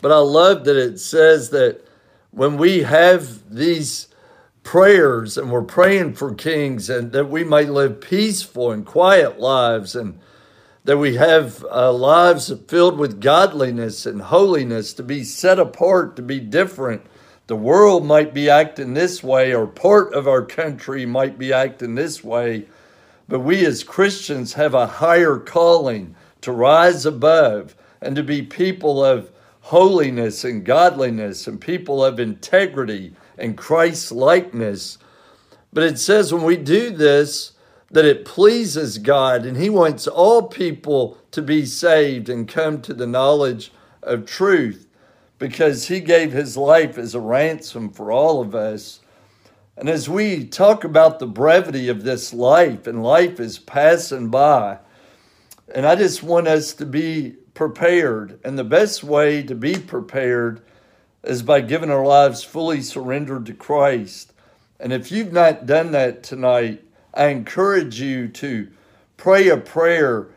but 0.00 0.12
I 0.12 0.18
love 0.18 0.64
that 0.66 0.76
it 0.76 1.00
says 1.00 1.50
that 1.50 1.84
when 2.34 2.56
we 2.56 2.82
have 2.82 3.54
these 3.54 4.08
prayers 4.64 5.38
and 5.38 5.52
we're 5.52 5.62
praying 5.62 6.14
for 6.14 6.34
kings 6.34 6.90
and 6.90 7.12
that 7.12 7.30
we 7.30 7.44
might 7.44 7.68
live 7.68 8.00
peaceful 8.00 8.72
and 8.72 8.84
quiet 8.84 9.38
lives 9.38 9.94
and 9.94 10.18
that 10.82 10.98
we 10.98 11.14
have 11.14 11.64
uh, 11.70 11.92
lives 11.92 12.52
filled 12.66 12.98
with 12.98 13.20
godliness 13.20 14.04
and 14.04 14.20
holiness, 14.20 14.92
to 14.92 15.02
be 15.02 15.22
set 15.22 15.58
apart, 15.58 16.16
to 16.16 16.22
be 16.22 16.40
different. 16.40 17.02
The 17.46 17.56
world 17.56 18.04
might 18.04 18.34
be 18.34 18.50
acting 18.50 18.92
this 18.94 19.22
way, 19.22 19.54
or 19.54 19.66
part 19.66 20.12
of 20.12 20.28
our 20.28 20.44
country 20.44 21.06
might 21.06 21.38
be 21.38 21.52
acting 21.52 21.94
this 21.94 22.22
way, 22.22 22.66
but 23.28 23.40
we 23.40 23.64
as 23.64 23.82
Christians 23.82 24.54
have 24.54 24.74
a 24.74 24.86
higher 24.86 25.38
calling 25.38 26.14
to 26.42 26.52
rise 26.52 27.06
above 27.06 27.74
and 28.02 28.14
to 28.16 28.22
be 28.22 28.42
people 28.42 29.02
of 29.02 29.30
holiness 29.64 30.44
and 30.44 30.62
godliness 30.62 31.46
and 31.46 31.58
people 31.58 32.04
of 32.04 32.20
integrity 32.20 33.14
and 33.38 33.56
Christ 33.56 34.12
likeness. 34.12 34.98
But 35.72 35.84
it 35.84 35.98
says 35.98 36.34
when 36.34 36.42
we 36.42 36.58
do 36.58 36.90
this, 36.90 37.52
that 37.90 38.04
it 38.04 38.26
pleases 38.26 38.98
God 38.98 39.46
and 39.46 39.56
He 39.56 39.70
wants 39.70 40.06
all 40.06 40.42
people 40.42 41.16
to 41.30 41.40
be 41.40 41.64
saved 41.64 42.28
and 42.28 42.46
come 42.46 42.82
to 42.82 42.92
the 42.92 43.06
knowledge 43.06 43.72
of 44.02 44.26
truth 44.26 44.86
because 45.38 45.88
He 45.88 46.00
gave 46.00 46.30
His 46.30 46.58
life 46.58 46.98
as 46.98 47.14
a 47.14 47.20
ransom 47.20 47.88
for 47.88 48.12
all 48.12 48.42
of 48.42 48.54
us. 48.54 49.00
And 49.78 49.88
as 49.88 50.10
we 50.10 50.44
talk 50.44 50.84
about 50.84 51.18
the 51.18 51.26
brevity 51.26 51.88
of 51.88 52.04
this 52.04 52.34
life, 52.34 52.86
and 52.86 53.02
life 53.02 53.40
is 53.40 53.58
passing 53.58 54.28
by, 54.28 54.78
and 55.74 55.86
I 55.86 55.96
just 55.96 56.22
want 56.22 56.48
us 56.48 56.74
to 56.74 56.84
be 56.84 57.36
prepared. 57.54 58.38
And 58.44 58.58
the 58.58 58.64
best 58.64 59.02
way 59.02 59.42
to 59.44 59.54
be 59.54 59.78
prepared 59.78 60.60
is 61.22 61.42
by 61.42 61.60
giving 61.60 61.90
our 61.90 62.04
lives 62.04 62.42
fully 62.42 62.82
surrendered 62.82 63.46
to 63.46 63.54
Christ. 63.54 64.32
And 64.78 64.92
if 64.92 65.10
you've 65.10 65.32
not 65.32 65.66
done 65.66 65.92
that 65.92 66.22
tonight, 66.22 66.84
I 67.14 67.26
encourage 67.26 68.00
you 68.00 68.28
to 68.28 68.68
pray 69.16 69.48
a 69.48 69.56
prayer 69.56 70.28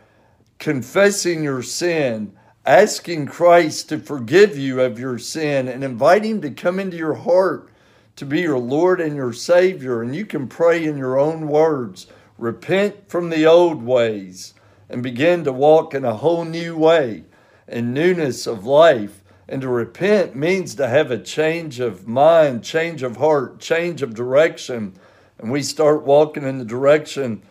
confessing 0.59 1.43
your 1.43 1.61
sin, 1.61 2.33
asking 2.65 3.25
Christ 3.25 3.89
to 3.89 3.99
forgive 3.99 4.57
you 4.57 4.81
of 4.81 4.99
your 4.99 5.17
sin, 5.17 5.67
and 5.67 5.83
invite 5.83 6.23
Him 6.23 6.41
to 6.41 6.51
come 6.51 6.79
into 6.79 6.97
your 6.97 7.15
heart 7.15 7.69
to 8.15 8.25
be 8.25 8.41
your 8.41 8.57
Lord 8.57 8.99
and 8.99 9.15
your 9.15 9.33
Savior. 9.33 10.01
And 10.01 10.15
you 10.15 10.25
can 10.25 10.47
pray 10.47 10.83
in 10.83 10.97
your 10.97 11.19
own 11.19 11.47
words 11.47 12.07
repent 12.37 13.09
from 13.09 13.29
the 13.29 13.45
old 13.45 13.81
ways 13.83 14.53
and 14.89 15.03
begin 15.03 15.43
to 15.43 15.51
walk 15.51 15.93
in 15.93 16.05
a 16.05 16.15
whole 16.15 16.45
new 16.45 16.77
way 16.77 17.23
and 17.67 17.93
newness 17.93 18.47
of 18.47 18.65
life. 18.65 19.21
And 19.49 19.61
to 19.61 19.69
repent 19.69 20.35
means 20.35 20.75
to 20.75 20.87
have 20.87 21.09
a 21.09 21.17
change 21.17 21.79
of 21.79 22.07
mind, 22.07 22.63
change 22.63 23.03
of 23.03 23.17
heart, 23.17 23.59
change 23.59 24.01
of 24.01 24.13
direction 24.13 24.93
and 25.39 25.51
we 25.51 25.61
start 25.61 26.03
walking 26.03 26.43
in 26.43 26.57
the 26.57 26.65
direction 26.65 27.43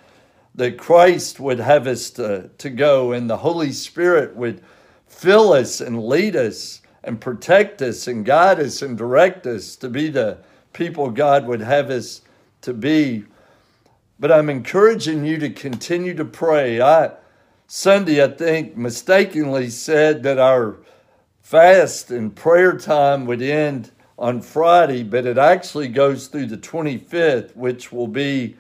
that 0.54 0.78
Christ 0.78 1.38
would 1.38 1.60
have 1.60 1.86
us 1.86 2.10
to, 2.12 2.50
to 2.58 2.70
go, 2.70 3.12
and 3.12 3.28
the 3.28 3.36
Holy 3.36 3.72
Spirit 3.72 4.34
would 4.34 4.62
fill 5.06 5.52
us 5.52 5.80
and 5.80 6.04
lead 6.04 6.34
us 6.34 6.80
and 7.04 7.20
protect 7.20 7.82
us 7.82 8.08
and 8.08 8.24
guide 8.24 8.58
us 8.58 8.82
and 8.82 8.98
direct 8.98 9.46
us 9.46 9.76
to 9.76 9.88
be 9.88 10.08
the 10.08 10.38
people 10.72 11.10
God 11.10 11.46
would 11.46 11.60
have 11.60 11.90
us 11.90 12.22
to 12.62 12.72
be. 12.72 13.24
But 14.18 14.32
I'm 14.32 14.50
encouraging 14.50 15.24
you 15.24 15.38
to 15.38 15.50
continue 15.50 16.14
to 16.14 16.24
pray. 16.24 16.80
I 16.80 17.12
Sunday, 17.68 18.23
I 18.23 18.28
think, 18.28 18.76
mistakenly 18.76 19.70
said 19.70 20.23
that 20.23 20.38
our 20.38 20.76
fast 21.42 22.12
and 22.12 22.35
prayer 22.35 22.78
time 22.78 23.26
would 23.26 23.42
end 23.42 23.90
on 24.16 24.40
Friday, 24.40 25.02
but 25.02 25.26
it 25.26 25.37
actually 25.37 25.88
goes 25.88 26.28
through 26.28 26.46
the 26.46 26.56
25th, 26.56 27.56
which 27.56 27.90
will 27.90 28.06
be 28.06 28.56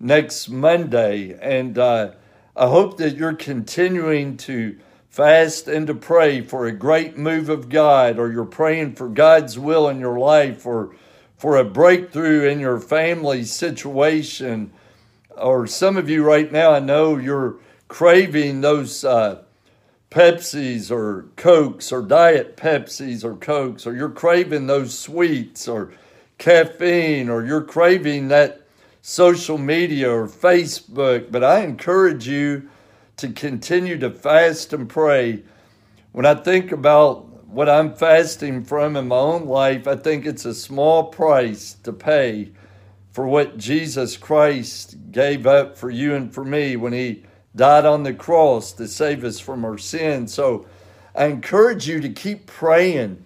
next 0.00 0.48
Monday. 0.48 1.38
And 1.38 1.76
uh, 1.76 2.12
I 2.56 2.66
hope 2.66 2.96
that 2.96 3.14
you're 3.14 3.34
continuing 3.34 4.38
to 4.38 4.78
fast 5.10 5.68
and 5.68 5.86
to 5.86 5.94
pray 5.94 6.40
for 6.40 6.66
a 6.66 6.72
great 6.72 7.18
move 7.18 7.50
of 7.50 7.68
God, 7.68 8.18
or 8.18 8.32
you're 8.32 8.46
praying 8.46 8.94
for 8.94 9.08
God's 9.08 9.58
will 9.58 9.86
in 9.90 10.00
your 10.00 10.18
life, 10.18 10.64
or 10.64 10.96
for 11.36 11.58
a 11.58 11.64
breakthrough 11.64 12.48
in 12.48 12.58
your 12.58 12.80
family 12.80 13.44
situation. 13.44 14.72
Or 15.36 15.66
some 15.66 15.98
of 15.98 16.08
you 16.08 16.24
right 16.24 16.50
now, 16.50 16.72
I 16.72 16.78
know 16.78 17.18
you're 17.18 17.56
craving 17.94 18.60
those. 18.60 19.04
Uh, 19.04 19.40
Pepsis 20.10 20.92
or 20.92 21.26
Cokes 21.34 21.90
or 21.90 22.00
Diet 22.00 22.56
Pepsis 22.56 23.24
or 23.24 23.34
Cokes, 23.34 23.84
or 23.84 23.96
you're 23.96 24.10
craving 24.10 24.68
those 24.68 24.96
sweets 24.96 25.66
or 25.66 25.92
caffeine, 26.38 27.28
or 27.28 27.44
you're 27.44 27.64
craving 27.64 28.28
that 28.28 28.62
social 29.02 29.58
media 29.58 30.08
or 30.08 30.28
Facebook. 30.28 31.32
But 31.32 31.42
I 31.42 31.64
encourage 31.64 32.28
you 32.28 32.68
to 33.16 33.28
continue 33.30 33.98
to 33.98 34.10
fast 34.10 34.72
and 34.72 34.88
pray. 34.88 35.42
When 36.12 36.26
I 36.26 36.34
think 36.34 36.70
about 36.70 37.48
what 37.48 37.68
I'm 37.68 37.92
fasting 37.92 38.62
from 38.62 38.94
in 38.96 39.08
my 39.08 39.16
own 39.16 39.46
life, 39.46 39.88
I 39.88 39.96
think 39.96 40.26
it's 40.26 40.44
a 40.44 40.54
small 40.54 41.04
price 41.04 41.74
to 41.82 41.92
pay 41.92 42.52
for 43.10 43.26
what 43.26 43.58
Jesus 43.58 44.16
Christ 44.16 44.96
gave 45.10 45.44
up 45.44 45.76
for 45.76 45.90
you 45.90 46.14
and 46.14 46.32
for 46.32 46.44
me 46.44 46.76
when 46.76 46.92
He 46.92 47.24
died 47.56 47.84
on 47.84 48.02
the 48.02 48.14
cross 48.14 48.72
to 48.72 48.88
save 48.88 49.24
us 49.24 49.38
from 49.38 49.64
our 49.64 49.78
sins. 49.78 50.34
So 50.34 50.66
I 51.14 51.26
encourage 51.26 51.88
you 51.88 52.00
to 52.00 52.08
keep 52.08 52.46
praying 52.46 53.22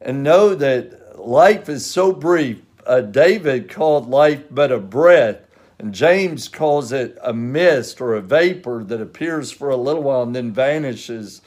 and 0.00 0.22
know 0.22 0.54
that 0.54 1.18
life 1.18 1.68
is 1.68 1.86
so 1.86 2.12
brief. 2.12 2.60
Uh, 2.86 3.00
David 3.00 3.70
called 3.70 4.08
life 4.08 4.44
but 4.50 4.72
a 4.72 4.78
breath, 4.78 5.38
and 5.78 5.94
James 5.94 6.48
calls 6.48 6.92
it 6.92 7.16
a 7.22 7.32
mist 7.32 8.00
or 8.00 8.14
a 8.14 8.20
vapor 8.20 8.84
that 8.84 9.00
appears 9.00 9.50
for 9.50 9.70
a 9.70 9.76
little 9.76 10.02
while 10.02 10.22
and 10.22 10.34
then 10.34 10.52
vanishes. 10.52 11.42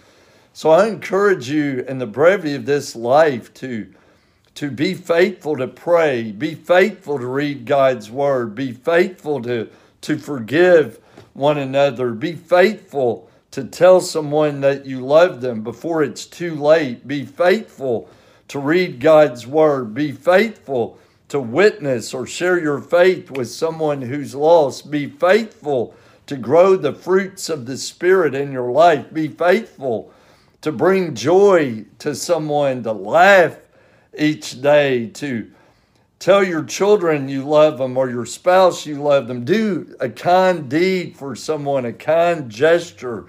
So 0.53 0.69
I 0.71 0.87
encourage 0.87 1.49
you 1.49 1.83
in 1.87 1.99
the 1.99 2.07
brevity 2.07 2.55
of 2.55 2.65
this 2.65 2.95
life 2.95 3.53
to, 3.55 3.93
to 4.55 4.71
be 4.71 4.93
faithful 4.93 5.57
to 5.57 5.67
pray, 5.67 6.31
be 6.31 6.55
faithful 6.55 7.19
to 7.19 7.27
read 7.27 7.65
God's 7.65 8.09
word, 8.09 8.55
be 8.55 8.71
faithful 8.71 9.41
to, 9.43 9.69
to 10.01 10.17
forgive 10.17 10.99
one 11.35 11.57
another. 11.57 12.11
Be 12.11 12.33
faithful 12.33 13.29
to 13.51 13.63
tell 13.63 14.01
someone 14.01 14.61
that 14.61 14.85
you 14.85 15.05
love 15.05 15.41
them 15.41 15.61
before 15.61 16.01
it's 16.01 16.25
too 16.25 16.55
late. 16.55 17.07
Be 17.07 17.25
faithful 17.25 18.09
to 18.47 18.59
read 18.59 18.99
God's 18.99 19.45
word. 19.45 19.93
Be 19.93 20.11
faithful 20.11 20.97
to 21.29 21.39
witness 21.39 22.13
or 22.13 22.25
share 22.25 22.59
your 22.59 22.79
faith 22.79 23.29
with 23.29 23.49
someone 23.49 24.01
who's 24.01 24.33
lost. 24.33 24.89
Be 24.89 25.07
faithful 25.07 25.93
to 26.27 26.37
grow 26.37 26.75
the 26.75 26.93
fruits 26.93 27.49
of 27.49 27.65
the 27.65 27.77
Spirit 27.77 28.33
in 28.33 28.51
your 28.51 28.71
life. 28.71 29.13
Be 29.13 29.27
faithful 29.27 30.11
to 30.61 30.71
bring 30.71 31.13
joy 31.13 31.85
to 31.99 32.15
someone, 32.15 32.83
to 32.83 32.91
laugh 32.91 33.57
each 34.17 34.61
day, 34.61 35.07
to 35.07 35.51
tell 36.19 36.43
your 36.43 36.63
children 36.63 37.29
you 37.29 37.43
love 37.43 37.77
them 37.77 37.97
or 37.97 38.09
your 38.09 38.25
spouse 38.25 38.85
you 38.85 38.95
love 39.01 39.27
them. 39.27 39.45
Do 39.45 39.95
a 39.99 40.09
kind 40.09 40.69
deed 40.69 41.17
for 41.17 41.35
someone, 41.35 41.85
a 41.85 41.93
kind 41.93 42.49
gesture. 42.49 43.25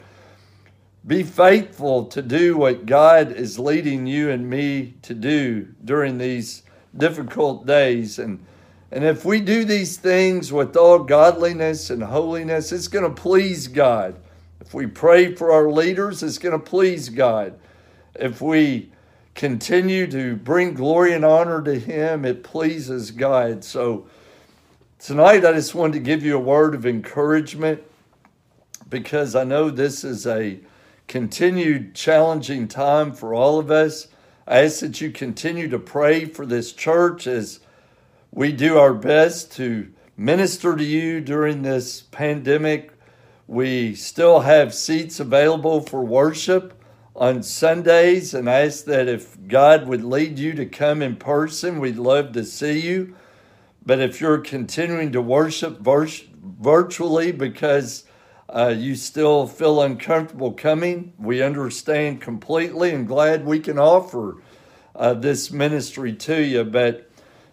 Be 1.07 1.23
faithful 1.23 2.07
to 2.07 2.23
do 2.23 2.57
what 2.57 2.87
God 2.87 3.31
is 3.31 3.59
leading 3.59 4.07
you 4.07 4.31
and 4.31 4.51
me 4.51 4.95
to 5.03 5.15
do 5.15 5.69
during 5.85 6.19
these 6.19 6.63
difficult 6.97 7.67
days. 7.67 8.19
And, 8.19 8.45
and 8.91 9.05
if 9.05 9.25
we 9.25 9.41
do 9.41 9.65
these 9.65 9.97
things 9.97 10.53
with 10.53 10.77
all 10.77 10.99
godliness 11.01 11.91
and 11.91 12.03
holiness, 12.03 12.73
it's 12.73 12.89
going 12.89 13.05
to 13.05 13.23
please 13.23 13.69
God. 13.69 14.17
If 14.61 14.75
we 14.75 14.87
pray 14.87 15.35
for 15.35 15.53
our 15.53 15.71
leaders, 15.71 16.25
it's 16.25 16.39
going 16.39 16.59
to 16.59 16.65
please 16.65 17.09
God. 17.09 17.57
If 18.17 18.41
we 18.41 18.91
continue 19.37 20.07
to 20.07 20.35
bring 20.35 20.73
glory 20.73 21.13
and 21.13 21.25
honor 21.25 21.63
to 21.63 21.79
Him, 21.79 22.25
it 22.25 22.43
pleases 22.43 23.11
God. 23.11 23.63
So 23.63 24.07
tonight, 24.99 25.45
I 25.45 25.53
just 25.53 25.75
wanted 25.75 25.93
to 25.93 26.01
give 26.01 26.25
you 26.25 26.37
a 26.37 26.41
word 26.41 26.75
of 26.75 26.87
encouragement 26.87 27.83
because 28.89 29.37
I 29.37 29.45
know 29.45 29.69
this 29.69 30.05
is 30.05 30.27
a 30.27 30.59
continued 31.07 31.95
challenging 31.95 32.67
time 32.67 33.13
for 33.13 33.35
all 33.35 33.59
of 33.59 33.71
us. 33.71 34.09
I 34.49 34.65
ask 34.65 34.81
that 34.81 35.01
you 35.03 35.11
continue 35.11 35.69
to 35.69 35.79
pray 35.79 36.25
for 36.25 36.47
this 36.47 36.73
church 36.73 37.27
as 37.27 37.61
we 38.33 38.53
do 38.53 38.79
our 38.79 38.95
best 38.95 39.53
to 39.53 39.93
minister 40.17 40.75
to 40.75 40.85
you 40.85 41.21
during 41.21 41.61
this 41.61 42.01
pandemic. 42.01 42.93
We 43.47 43.95
still 43.97 44.41
have 44.41 44.73
seats 44.73 45.21
available 45.21 45.83
for 45.83 46.03
worship 46.03 46.73
on 47.17 47.43
Sundays, 47.43 48.35
and 48.35 48.49
ask 48.49 48.85
that 48.85 49.09
if 49.09 49.37
God 49.49 49.89
would 49.89 50.05
lead 50.05 50.39
you 50.39 50.53
to 50.55 50.67
come 50.67 51.01
in 51.01 51.17
person, 51.17 51.81
we'd 51.81 51.97
love 51.97 52.33
to 52.33 52.45
see 52.45 52.79
you. 52.79 53.17
But 53.85 54.01
if 54.01 54.21
you're 54.21 54.39
continuing 54.39 55.13
to 55.13 55.23
worship 55.23 55.79
virtually 55.81 57.33
because 57.33 58.05
uh, 58.49 58.75
you 58.77 58.95
still 58.95 59.47
feel 59.47 59.81
uncomfortable 59.81 60.53
coming, 60.53 61.15
we 61.19 61.43
understand 61.43 62.21
completely 62.21 62.91
and 62.91 63.09
glad 63.09 63.47
we 63.47 63.61
can 63.61 63.79
offer 63.79 64.37
uh, 64.95 65.15
this 65.15 65.51
ministry 65.51 66.13
to 66.13 66.43
you. 66.43 66.65
But 66.65 67.11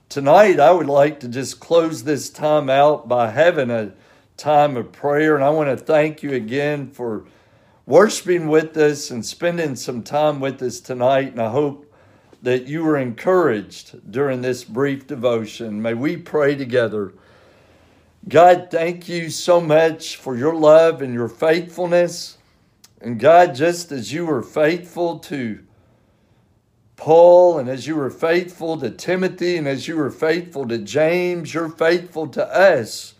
tonight, 0.09 0.59
I 0.59 0.71
would 0.71 0.87
like 0.87 1.19
to 1.21 1.27
just 1.27 1.59
close 1.59 2.03
this 2.03 2.29
time 2.29 2.69
out 2.69 3.07
by 3.07 3.31
having 3.31 3.71
a 3.71 3.93
time 4.35 4.75
of 4.75 4.91
prayer. 4.91 5.35
And 5.35 5.43
I 5.43 5.51
want 5.51 5.69
to 5.69 5.83
thank 5.83 6.21
you 6.21 6.33
again 6.33 6.91
for 6.91 7.25
worshiping 7.85 8.47
with 8.47 8.77
us 8.77 9.11
and 9.11 9.25
spending 9.25 9.75
some 9.75 10.03
time 10.03 10.39
with 10.39 10.61
us 10.61 10.79
tonight. 10.79 11.31
And 11.31 11.41
I 11.41 11.49
hope 11.49 11.91
that 12.41 12.67
you 12.67 12.83
were 12.83 12.97
encouraged 12.97 14.11
during 14.11 14.41
this 14.41 14.63
brief 14.63 15.07
devotion. 15.07 15.81
May 15.81 15.93
we 15.93 16.17
pray 16.17 16.55
together. 16.55 17.13
God, 18.27 18.69
thank 18.71 19.09
you 19.09 19.29
so 19.29 19.59
much 19.59 20.15
for 20.15 20.37
your 20.37 20.55
love 20.55 21.01
and 21.01 21.13
your 21.13 21.27
faithfulness. 21.27 22.37
And 23.01 23.19
God, 23.19 23.53
just 23.53 23.91
as 23.91 24.13
you 24.13 24.25
were 24.25 24.41
faithful 24.41 25.19
to 25.19 25.59
Paul, 26.95 27.59
and 27.59 27.67
as 27.67 27.85
you 27.85 27.97
were 27.97 28.09
faithful 28.09 28.79
to 28.79 28.89
Timothy, 28.89 29.57
and 29.57 29.67
as 29.67 29.89
you 29.89 29.97
were 29.97 30.11
faithful 30.11 30.65
to 30.69 30.77
James, 30.77 31.53
you're 31.53 31.67
faithful 31.67 32.27
to 32.27 32.45
us, 32.45 33.15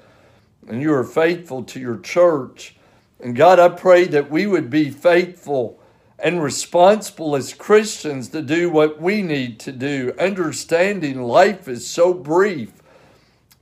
and 0.70 0.82
you 0.82 0.93
are 0.93 1.03
faithful 1.03 1.63
to 1.63 1.82
your 1.82 1.98
church. 1.98 2.77
And 3.24 3.36
God, 3.36 3.58
I 3.58 3.70
pray 3.70 4.06
that 4.06 4.30
we 4.30 4.46
would 4.46 4.70
be 4.70 4.92
faithful 4.92 5.80
and 6.20 6.44
responsible 6.44 7.36
as 7.36 7.56
Christians 7.56 8.30
to 8.30 8.44
do 8.44 8.70
what 8.70 9.01
we 9.01 9.24
need 9.24 9.60
to 9.62 9.72
do, 9.72 10.13
understanding 10.19 11.24
life 11.24 11.67
is 11.67 11.88
so 11.88 12.13
brief 12.13 12.84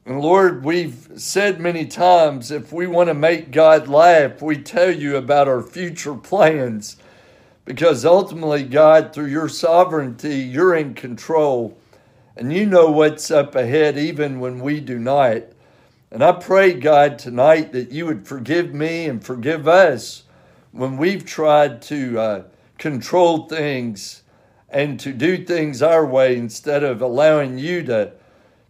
and 0.05 0.19
Lord, 0.19 0.65
we've 0.65 1.09
said 1.15 1.59
many 1.59 1.85
times 1.85 2.49
if 2.49 2.73
we 2.73 2.87
want 2.87 3.09
to 3.09 3.13
make 3.13 3.51
God 3.51 3.87
laugh, 3.87 4.41
we 4.41 4.57
tell 4.57 4.89
you 4.89 5.15
about 5.15 5.47
our 5.47 5.61
future 5.61 6.15
plans. 6.15 6.97
Because 7.65 8.03
ultimately, 8.03 8.63
God, 8.63 9.13
through 9.13 9.27
your 9.27 9.47
sovereignty, 9.47 10.39
you're 10.39 10.75
in 10.75 10.95
control. 10.95 11.77
And 12.35 12.51
you 12.51 12.65
know 12.65 12.89
what's 12.89 13.29
up 13.29 13.53
ahead 13.53 13.97
even 13.97 14.39
when 14.39 14.59
we 14.59 14.79
do 14.79 14.97
not. 14.97 15.43
And 16.13 16.21
I 16.21 16.33
pray, 16.33 16.73
God, 16.73 17.17
tonight 17.17 17.71
that 17.71 17.91
you 17.91 18.05
would 18.05 18.27
forgive 18.27 18.73
me 18.73 19.05
and 19.05 19.23
forgive 19.23 19.65
us 19.65 20.23
when 20.73 20.97
we've 20.97 21.25
tried 21.25 21.81
to 21.83 22.19
uh, 22.19 22.43
control 22.77 23.47
things 23.47 24.23
and 24.67 24.99
to 24.99 25.13
do 25.13 25.45
things 25.45 25.81
our 25.81 26.05
way 26.05 26.35
instead 26.35 26.83
of 26.83 27.01
allowing 27.01 27.57
you 27.57 27.83
to 27.83 28.11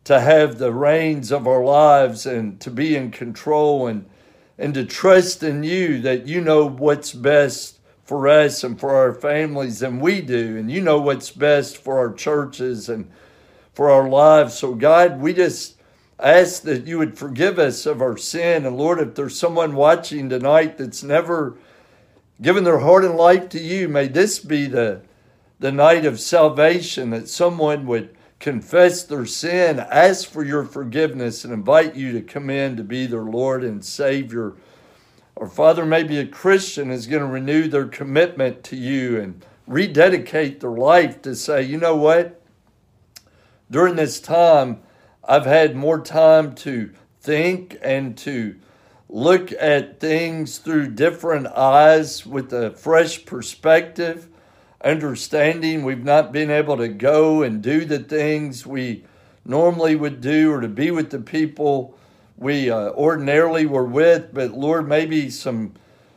to 0.03 0.19
have 0.19 0.57
the 0.57 0.73
reins 0.73 1.31
of 1.31 1.47
our 1.47 1.63
lives 1.63 2.25
and 2.25 2.59
to 2.59 2.71
be 2.71 2.95
in 2.95 3.11
control 3.11 3.87
and 3.87 4.05
and 4.57 4.73
to 4.75 4.85
trust 4.85 5.41
in 5.41 5.63
you 5.63 5.99
that 6.01 6.27
you 6.27 6.41
know 6.41 6.67
what's 6.67 7.13
best 7.13 7.79
for 8.03 8.27
us 8.27 8.63
and 8.63 8.79
for 8.79 8.93
our 8.95 9.13
families 9.13 9.81
and 9.81 10.01
we 10.01 10.21
do. 10.21 10.57
And 10.57 10.69
you 10.69 10.81
know 10.81 10.99
what's 10.99 11.31
best 11.31 11.77
for 11.77 11.97
our 11.97 12.13
churches 12.13 12.89
and 12.89 13.09
for 13.73 13.89
our 13.89 14.07
lives. 14.07 14.57
So 14.57 14.75
god 14.75 15.19
we 15.19 15.33
just 15.33 15.77
ask 16.21 16.63
that 16.63 16.85
you 16.85 16.97
would 16.97 17.17
forgive 17.17 17.57
us 17.59 17.85
of 17.85 18.01
our 18.01 18.17
sin 18.17 18.65
and 18.65 18.77
lord 18.77 18.99
if 18.99 19.15
there's 19.15 19.37
someone 19.37 19.75
watching 19.75 20.29
tonight 20.29 20.77
that's 20.77 21.03
never 21.03 21.57
given 22.41 22.63
their 22.63 22.79
heart 22.79 23.03
and 23.03 23.15
life 23.15 23.49
to 23.49 23.59
you 23.59 23.87
may 23.87 24.07
this 24.07 24.39
be 24.39 24.67
the 24.67 25.01
the 25.59 25.71
night 25.71 26.05
of 26.05 26.19
salvation 26.19 27.11
that 27.11 27.29
someone 27.29 27.85
would 27.85 28.15
confess 28.41 29.03
their 29.03 29.27
sin, 29.27 29.79
ask 29.79 30.27
for 30.27 30.43
your 30.43 30.65
forgiveness, 30.65 31.45
and 31.45 31.53
invite 31.53 31.95
you 31.95 32.11
to 32.11 32.21
come 32.21 32.49
in 32.49 32.75
to 32.75 32.83
be 32.83 33.05
their 33.05 33.21
Lord 33.21 33.63
and 33.63 33.85
Savior. 33.85 34.53
Or, 35.35 35.47
Father, 35.47 35.85
maybe 35.85 36.17
a 36.17 36.25
Christian 36.25 36.89
is 36.89 37.05
going 37.05 37.21
to 37.21 37.27
renew 37.27 37.67
their 37.67 37.85
commitment 37.85 38.63
to 38.65 38.75
you 38.75 39.21
and 39.21 39.45
rededicate 39.67 40.59
their 40.59 40.71
life 40.71 41.21
to 41.21 41.35
say, 41.35 41.61
you 41.61 41.77
know 41.77 41.95
what? 41.95 42.41
During 43.69 43.95
this 43.95 44.19
time, 44.19 44.81
I've 45.23 45.45
had 45.45 45.75
more 45.75 45.99
time 45.99 46.55
to 46.55 46.91
think 47.19 47.77
and 47.83 48.17
to 48.19 48.55
look 49.07 49.51
at 49.51 49.99
things 49.99 50.57
through 50.57 50.91
different 50.91 51.47
eyes 51.47 52.25
with 52.25 52.51
a 52.53 52.71
fresh 52.71 53.25
perspective 53.25 54.27
understanding 54.83 55.83
we've 55.83 56.03
not 56.03 56.31
been 56.31 56.49
able 56.49 56.77
to 56.77 56.87
go 56.87 57.43
and 57.43 57.61
do 57.61 57.85
the 57.85 57.99
things 57.99 58.65
we 58.65 59.03
normally 59.45 59.95
would 59.95 60.21
do 60.21 60.51
or 60.51 60.61
to 60.61 60.67
be 60.67 60.89
with 60.89 61.11
the 61.11 61.19
people 61.19 61.95
we 62.37 62.71
uh, 62.71 62.89
ordinarily 62.91 63.67
were 63.67 63.85
with. 63.85 64.33
But 64.33 64.51
lord 64.51 64.87
maybe 64.87 65.29
some 65.29 65.73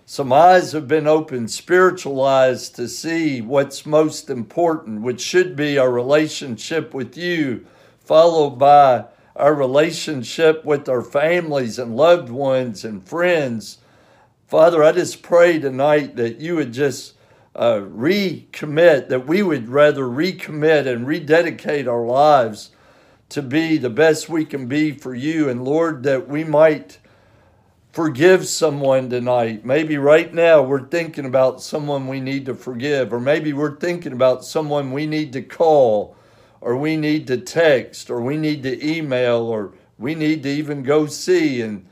some 0.06 0.32
eyes 0.32 0.72
have 0.72 0.88
been 0.88 1.06
opened 1.06 1.50
spiritual 1.50 2.22
eyes 2.22 2.70
to 2.70 2.88
see 2.88 3.42
what's 3.42 3.84
most 3.84 4.30
important 4.30 5.02
which 5.02 5.20
should 5.20 5.56
be 5.56 5.76
our 5.76 5.90
relationship 5.90 6.94
with 6.94 7.18
you 7.18 7.66
followed 8.04 8.58
by 8.58 9.04
our 9.34 9.54
relationship 9.54 10.64
with 10.64 10.88
our 10.88 11.02
families 11.02 11.78
and 11.78 11.96
loved 11.96 12.28
ones 12.30 12.84
and 12.84 13.06
friends 13.08 13.78
father 14.46 14.84
i 14.84 14.92
just 14.92 15.22
pray 15.22 15.58
tonight 15.58 16.16
that 16.16 16.38
you 16.38 16.54
would 16.54 16.72
just 16.72 17.14
uh, 17.54 17.80
recommit, 17.80 19.08
that 19.08 19.26
we 19.26 19.42
would 19.42 19.68
rather 19.68 20.04
recommit 20.04 20.86
and 20.86 21.06
rededicate 21.06 21.86
our 21.86 22.04
lives 22.04 22.70
to 23.28 23.42
be 23.42 23.78
the 23.78 23.90
best 23.90 24.28
we 24.28 24.44
can 24.44 24.66
be 24.66 24.90
for 24.92 25.14
you. 25.14 25.48
And 25.48 25.64
Lord, 25.64 26.02
that 26.02 26.28
we 26.28 26.44
might 26.44 26.98
forgive 27.92 28.46
someone 28.46 29.08
tonight. 29.08 29.64
Maybe 29.64 29.96
right 29.96 30.32
now 30.34 30.62
we're 30.62 30.88
thinking 30.88 31.24
about 31.24 31.62
someone 31.62 32.08
we 32.08 32.20
need 32.20 32.46
to 32.46 32.54
forgive, 32.54 33.12
or 33.12 33.20
maybe 33.20 33.52
we're 33.52 33.76
thinking 33.76 34.12
about 34.12 34.44
someone 34.44 34.90
we 34.90 35.06
need 35.06 35.32
to 35.34 35.42
call, 35.42 36.16
or 36.64 36.74
we 36.74 36.96
need 36.96 37.26
to 37.26 37.36
text, 37.36 38.08
or 38.08 38.22
we 38.22 38.38
need 38.38 38.62
to 38.62 38.82
email, 38.84 39.42
or 39.42 39.74
we 39.98 40.14
need 40.14 40.42
to 40.44 40.48
even 40.48 40.82
go 40.82 41.04
see. 41.06 41.60
And 41.60 41.86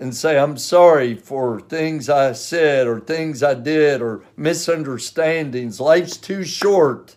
and 0.00 0.14
say, 0.14 0.38
I'm 0.38 0.56
sorry 0.56 1.16
for 1.16 1.60
things 1.60 2.08
I 2.08 2.32
said 2.32 2.86
or 2.86 3.00
things 3.00 3.42
I 3.42 3.54
did 3.54 4.00
or 4.00 4.22
misunderstandings. 4.36 5.80
Life's 5.80 6.16
too 6.16 6.44
short 6.44 7.16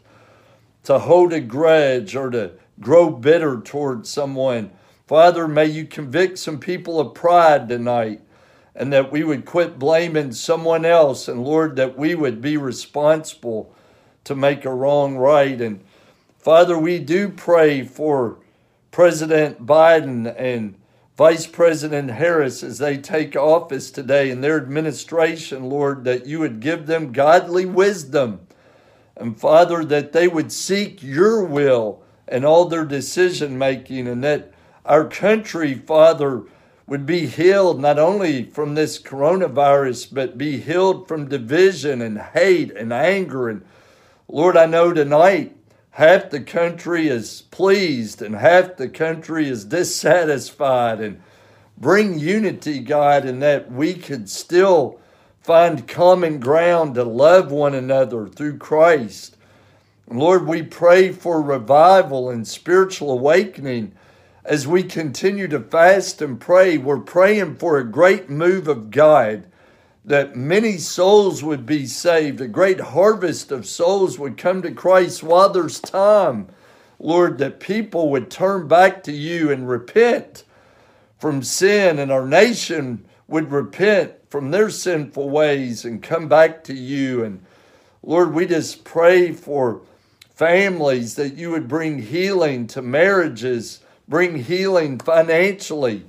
to 0.85 0.97
hold 0.97 1.31
a 1.31 1.39
grudge 1.39 2.15
or 2.15 2.31
to 2.31 2.53
grow 2.79 3.11
bitter 3.11 3.61
towards 3.61 4.09
someone. 4.09 4.71
Father, 5.05 5.47
may 5.47 5.67
you 5.67 5.85
convict 5.85 6.39
some 6.39 6.59
people 6.59 6.99
of 6.99 7.13
pride 7.13 7.69
tonight 7.69 8.21
and 8.73 8.91
that 8.91 9.11
we 9.11 9.23
would 9.23 9.45
quit 9.45 9.77
blaming 9.77 10.31
someone 10.31 10.85
else. 10.85 11.27
And 11.27 11.43
Lord, 11.43 11.75
that 11.75 11.97
we 11.97 12.15
would 12.15 12.41
be 12.41 12.57
responsible 12.57 13.75
to 14.23 14.33
make 14.33 14.65
a 14.65 14.73
wrong 14.73 15.17
right. 15.17 15.59
And 15.61 15.83
Father, 16.41 16.75
we 16.75 16.97
do 16.97 17.29
pray 17.29 17.83
for 17.83 18.39
President 18.89 19.63
Biden 19.63 20.33
and 20.35 20.73
Vice 21.15 21.45
President 21.45 22.09
Harris 22.09 22.63
as 22.63 22.79
they 22.79 22.97
take 22.97 23.35
office 23.35 23.91
today 23.91 24.31
in 24.31 24.41
their 24.41 24.57
administration, 24.57 25.69
Lord, 25.69 26.03
that 26.05 26.25
you 26.25 26.39
would 26.39 26.59
give 26.59 26.87
them 26.87 27.11
godly 27.11 27.67
wisdom. 27.67 28.47
And 29.15 29.39
Father, 29.39 29.85
that 29.85 30.13
they 30.13 30.27
would 30.27 30.51
seek 30.51 31.03
your 31.03 31.43
will 31.43 32.01
in 32.27 32.43
all 32.43 32.65
their 32.65 32.85
decision 32.85 33.55
making, 33.59 34.07
and 34.07 34.23
that 34.23 34.51
our 34.83 35.07
country, 35.07 35.75
Father, 35.75 36.41
would 36.87 37.05
be 37.05 37.27
healed 37.27 37.79
not 37.79 37.99
only 37.99 38.45
from 38.45 38.73
this 38.73 38.99
coronavirus, 38.99 40.11
but 40.11 40.39
be 40.39 40.57
healed 40.57 41.07
from 41.07 41.29
division 41.29 42.01
and 42.01 42.19
hate 42.19 42.71
and 42.71 42.91
anger. 42.91 43.47
And 43.47 43.63
Lord, 44.27 44.57
I 44.57 44.65
know 44.65 44.91
tonight 44.91 45.55
half 45.91 46.29
the 46.29 46.41
country 46.41 47.07
is 47.07 47.43
pleased 47.51 48.21
and 48.21 48.35
half 48.35 48.77
the 48.77 48.89
country 48.89 49.47
is 49.47 49.65
dissatisfied. 49.65 50.99
And 50.99 51.21
bring 51.77 52.19
unity 52.19 52.79
god 52.79 53.25
and 53.25 53.41
that 53.41 53.71
we 53.71 53.95
could 53.95 54.29
still 54.29 54.99
find 55.41 55.87
common 55.87 56.39
ground 56.39 56.93
to 56.93 57.03
love 57.03 57.51
one 57.51 57.73
another 57.73 58.27
through 58.27 58.57
christ. 58.57 59.35
Lord 60.07 60.45
we 60.45 60.61
pray 60.61 61.11
for 61.11 61.41
revival 61.41 62.29
and 62.29 62.47
spiritual 62.47 63.11
awakening 63.11 63.93
as 64.45 64.67
we 64.67 64.83
continue 64.83 65.47
to 65.47 65.59
fast 65.59 66.21
and 66.21 66.39
pray. 66.39 66.77
We're 66.77 66.99
praying 66.99 67.55
for 67.55 67.77
a 67.77 67.83
great 67.83 68.29
move 68.29 68.67
of 68.67 68.91
god 68.91 69.45
that 70.03 70.35
many 70.35 70.77
souls 70.77 71.43
would 71.43 71.65
be 71.65 71.85
saved, 71.85 72.41
a 72.41 72.47
great 72.47 72.79
harvest 72.79 73.51
of 73.51 73.67
souls 73.67 74.17
would 74.17 74.37
come 74.37 74.61
to 74.61 74.71
Christ 74.71 75.21
while 75.21 75.49
there's 75.49 75.79
time. 75.79 76.47
Lord, 76.99 77.37
that 77.39 77.59
people 77.59 78.09
would 78.09 78.29
turn 78.29 78.67
back 78.67 79.03
to 79.03 79.11
you 79.11 79.51
and 79.51 79.67
repent 79.67 80.43
from 81.19 81.43
sin, 81.43 81.99
and 81.99 82.11
our 82.11 82.25
nation 82.25 83.05
would 83.27 83.51
repent 83.51 84.13
from 84.29 84.51
their 84.51 84.69
sinful 84.69 85.29
ways 85.29 85.85
and 85.85 86.01
come 86.01 86.27
back 86.27 86.63
to 86.65 86.73
you. 86.73 87.23
And 87.23 87.43
Lord, 88.03 88.33
we 88.33 88.45
just 88.47 88.83
pray 88.83 89.31
for 89.31 89.81
families 90.33 91.15
that 91.15 91.35
you 91.35 91.51
would 91.51 91.67
bring 91.67 92.01
healing 92.01 92.65
to 92.67 92.81
marriages, 92.81 93.81
bring 94.07 94.43
healing 94.43 94.97
financially, 94.97 96.05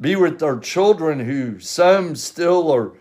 be 0.00 0.14
with 0.14 0.42
our 0.42 0.58
children 0.58 1.20
who 1.20 1.58
some 1.58 2.14
still 2.14 2.70
are 2.72 2.92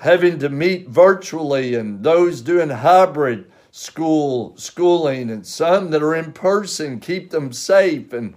having 0.00 0.38
to 0.38 0.48
meet 0.48 0.88
virtually 0.88 1.74
and 1.74 2.02
those 2.02 2.40
doing 2.40 2.70
hybrid 2.70 3.50
school 3.70 4.56
schooling 4.56 5.30
and 5.30 5.46
some 5.46 5.90
that 5.90 6.02
are 6.02 6.14
in 6.14 6.32
person 6.32 6.98
keep 6.98 7.30
them 7.30 7.52
safe 7.52 8.12
and 8.12 8.34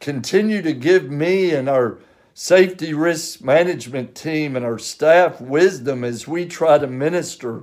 continue 0.00 0.60
to 0.60 0.72
give 0.72 1.08
me 1.10 1.52
and 1.52 1.68
our 1.68 1.98
safety 2.34 2.92
risk 2.92 3.40
management 3.40 4.14
team 4.14 4.56
and 4.56 4.64
our 4.64 4.78
staff 4.78 5.40
wisdom 5.40 6.02
as 6.02 6.26
we 6.26 6.44
try 6.44 6.76
to 6.76 6.86
minister 6.86 7.62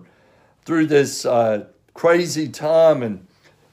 through 0.66 0.88
this 0.88 1.26
uh, 1.26 1.66
crazy 1.94 2.48
time. 2.48 3.04
And 3.04 3.28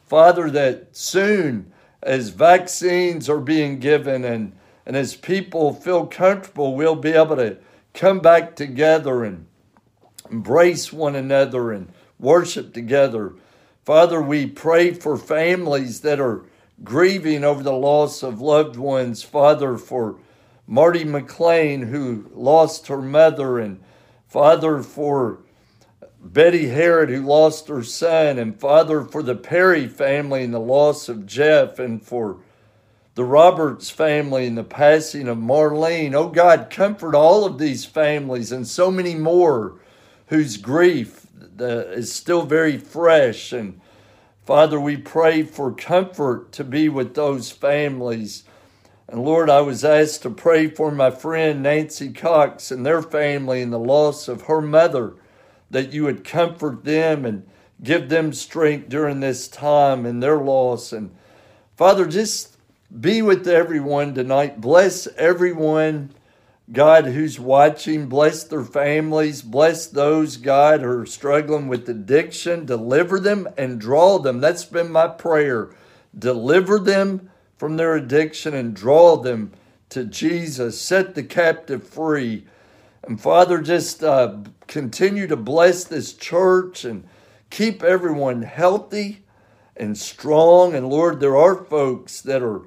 father 0.07 0.51
that 0.51 0.95
soon 0.95 1.73
as 2.03 2.31
vaccines 2.31 3.29
are 3.29 3.41
being 3.41 3.79
given 3.79 4.25
and 4.25 4.53
and 4.85 4.97
as 4.97 5.15
people 5.15 5.73
feel 5.73 6.07
comfortable 6.07 6.75
we'll 6.75 6.97
be 6.97 7.13
able 7.13 7.37
to 7.37 7.57
come 7.95 8.19
back 8.19 8.57
together 8.57 9.23
and 9.23 9.47
embrace 10.31 10.93
one 10.93 11.17
another 11.17 11.73
and 11.73 11.93
worship 12.19 12.73
together. 12.73 13.35
Father, 13.85 14.21
we 14.21 14.47
pray 14.47 14.93
for 14.93 15.17
families 15.17 16.01
that 16.03 16.21
are 16.21 16.45
grieving 16.85 17.45
over 17.45 17.63
the 17.63 17.73
loss 17.73 18.23
of 18.23 18.41
loved 18.41 18.77
ones. 18.77 19.23
Father, 19.23 19.77
for 19.77 20.17
Marty 20.67 21.05
McLean, 21.05 21.83
who 21.83 22.31
lost 22.33 22.87
her 22.87 23.03
mother, 23.03 23.59
and 23.59 23.81
Father, 24.29 24.83
for 24.83 25.41
Betty 26.23 26.69
Harrod, 26.69 27.09
who 27.09 27.23
lost 27.23 27.69
her 27.69 27.83
son, 27.83 28.39
and 28.39 28.61
Father, 28.61 29.03
for 29.03 29.23
the 29.23 29.35
Perry 29.35 29.89
family 29.89 30.45
and 30.45 30.55
the 30.55 30.61
loss 30.61 31.09
of 31.09 31.27
Jeff, 31.27 31.79
and 31.79 32.05
for 32.05 32.39
the 33.15 33.25
Roberts 33.25 33.91
family 33.91 34.47
and 34.47 34.57
the 34.57 34.65
passing 34.65 35.27
of 35.29 35.39
Marlene. 35.39 36.15
Oh 36.15 36.29
God, 36.29 36.69
comfort 36.71 37.15
all 37.15 37.45
of 37.45 37.59
these 37.59 37.85
families 37.85 38.53
and 38.53 38.67
so 38.67 38.91
many 38.91 39.15
more 39.15 39.80
whose 40.31 40.57
grief 40.57 41.27
uh, 41.61 41.65
is 41.65 42.13
still 42.13 42.43
very 42.43 42.79
fresh. 42.79 43.53
And 43.53 43.81
Father, 44.47 44.81
we 44.81 44.97
pray 44.97 45.43
for 45.43 45.73
comfort 45.73 46.53
to 46.53 46.65
be 46.65 46.89
with 46.89 47.15
those 47.15 47.51
families. 47.51 48.45
And 49.09 49.25
Lord, 49.25 49.51
I 49.51 49.61
was 49.61 49.85
asked 49.85 50.23
to 50.23 50.31
pray 50.31 50.69
for 50.69 50.93
my 50.93 51.11
friend 51.11 51.65
Nancy 51.65 52.13
Cox 52.13 52.71
and 52.71 52.87
their 52.87 53.03
family 53.03 53.61
and 53.61 53.73
the 53.73 53.79
loss 53.79 54.29
of 54.29 54.43
her 54.43 54.61
mother, 54.61 55.15
that 55.69 55.93
you 55.93 56.05
would 56.05 56.25
comfort 56.25 56.85
them 56.85 57.25
and 57.25 57.45
give 57.83 58.09
them 58.09 58.33
strength 58.33 58.89
during 58.89 59.19
this 59.19 59.49
time 59.49 60.07
and 60.07 60.23
their 60.23 60.39
loss. 60.39 60.93
And 60.93 61.13
Father, 61.77 62.07
just 62.07 62.57
be 63.01 63.21
with 63.21 63.49
everyone 63.49 64.15
tonight. 64.15 64.61
Bless 64.61 65.09
everyone 65.17 66.15
God, 66.73 67.07
who's 67.07 67.41
watching, 67.41 68.07
bless 68.07 68.45
their 68.45 68.65
families, 68.65 69.43
bless 69.43 69.87
those, 69.87 70.37
God, 70.37 70.83
who 70.83 71.01
are 71.01 71.07
struggling 71.07 71.67
with 71.67 71.89
addiction, 71.89 72.65
deliver 72.65 73.19
them 73.19 73.49
and 73.59 73.81
draw 73.81 74.19
them. 74.19 74.41
That's 74.41 74.65
been 74.65 74.93
my 74.93 75.09
prayer. 75.09 75.71
Deliver 76.17 76.79
them 76.79 77.31
from 77.57 77.77
their 77.77 77.97
addiction 77.97 78.55
and 78.55 78.75
draw 78.75 79.17
them 79.17 79.53
to 79.89 80.05
Jesus. 80.05 80.81
Set 80.81 81.17
the 81.17 81.25
captive 81.25 81.87
free. 81.87 82.47
And 83.03 83.21
Father, 83.21 83.61
just 83.61 84.05
uh, 84.05 84.37
continue 84.69 85.27
to 85.27 85.37
bless 85.37 85.83
this 85.83 86.13
church 86.13 86.85
and 86.85 87.09
keep 87.51 87.83
everyone 87.83 88.43
healthy 88.43 89.25
and 89.77 89.99
strong. 89.99 90.75
And 90.75 90.89
Lord, 90.89 91.19
there 91.19 91.37
are 91.37 91.65
folks 91.65 92.21
that 92.21 92.43
are 92.43 92.63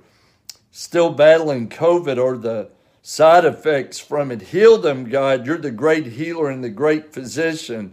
still 0.72 1.13
battling 1.13 1.70
COVID 1.70 2.18
or 2.18 2.38
the 2.38 2.70
side 3.04 3.44
effects 3.44 4.00
from 4.00 4.32
it. 4.32 4.42
Heal 4.42 4.78
them, 4.78 5.10
God. 5.10 5.46
You're 5.46 5.58
the 5.58 5.72
great 5.72 6.06
healer 6.08 6.50
and 6.50 6.63
the 6.63 6.70
great 6.70 7.13
physician. 7.13 7.92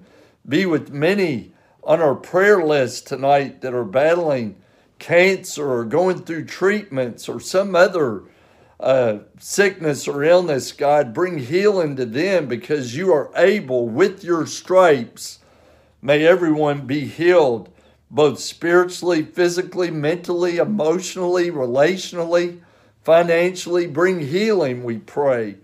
Be 0.49 0.64
with 0.64 0.92
many 0.92 1.53
on 1.83 2.01
our 2.01 2.14
prayer 2.14 2.64
list 2.64 3.09
tonight 3.09 3.61
that 3.61 3.75
are 3.75 3.85
battling 3.85 4.57
cancer 5.01 5.68
or 5.68 5.85
going 5.85 6.23
through 6.23 6.44
treatments 6.44 7.29
or 7.29 7.40
some 7.40 7.75
other 7.75 8.23
uh, 8.79 9.18
sickness 9.38 10.07
or 10.07 10.23
illness, 10.23 10.70
God. 10.70 11.12
Bring 11.12 11.38
healing 11.38 11.96
to 11.96 12.07
them 12.07 12.46
because 12.46 12.96
you 12.96 13.12
are 13.12 13.33
able 13.35 13.88
with 13.88 14.23
your 14.23 14.46
stripes. 14.46 15.40
May 16.01 16.25
everyone 16.25 16.87
be 16.87 17.01
healed, 17.07 17.68
both 18.12 18.38
spiritually, 18.38 19.25
physically, 19.25 19.90
mentally, 19.90 20.59
emotionally, 20.59 21.51
relationally 21.51 22.61
financially. 23.11 23.88
Bring 23.88 24.20
healing, 24.20 24.85
we 24.85 24.96
pray. 24.96 25.57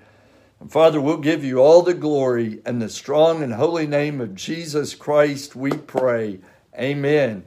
And 0.58 0.72
Father, 0.72 1.00
we'll 1.00 1.18
give 1.18 1.44
you 1.44 1.58
all 1.60 1.82
the 1.82 1.94
glory 1.94 2.60
and 2.66 2.82
the 2.82 2.88
strong 2.88 3.40
and 3.40 3.54
holy 3.54 3.86
name 3.86 4.20
of 4.20 4.34
Jesus 4.34 4.96
Christ, 4.96 5.54
we 5.54 5.70
pray. 5.70 6.40
Amen. 6.76 7.44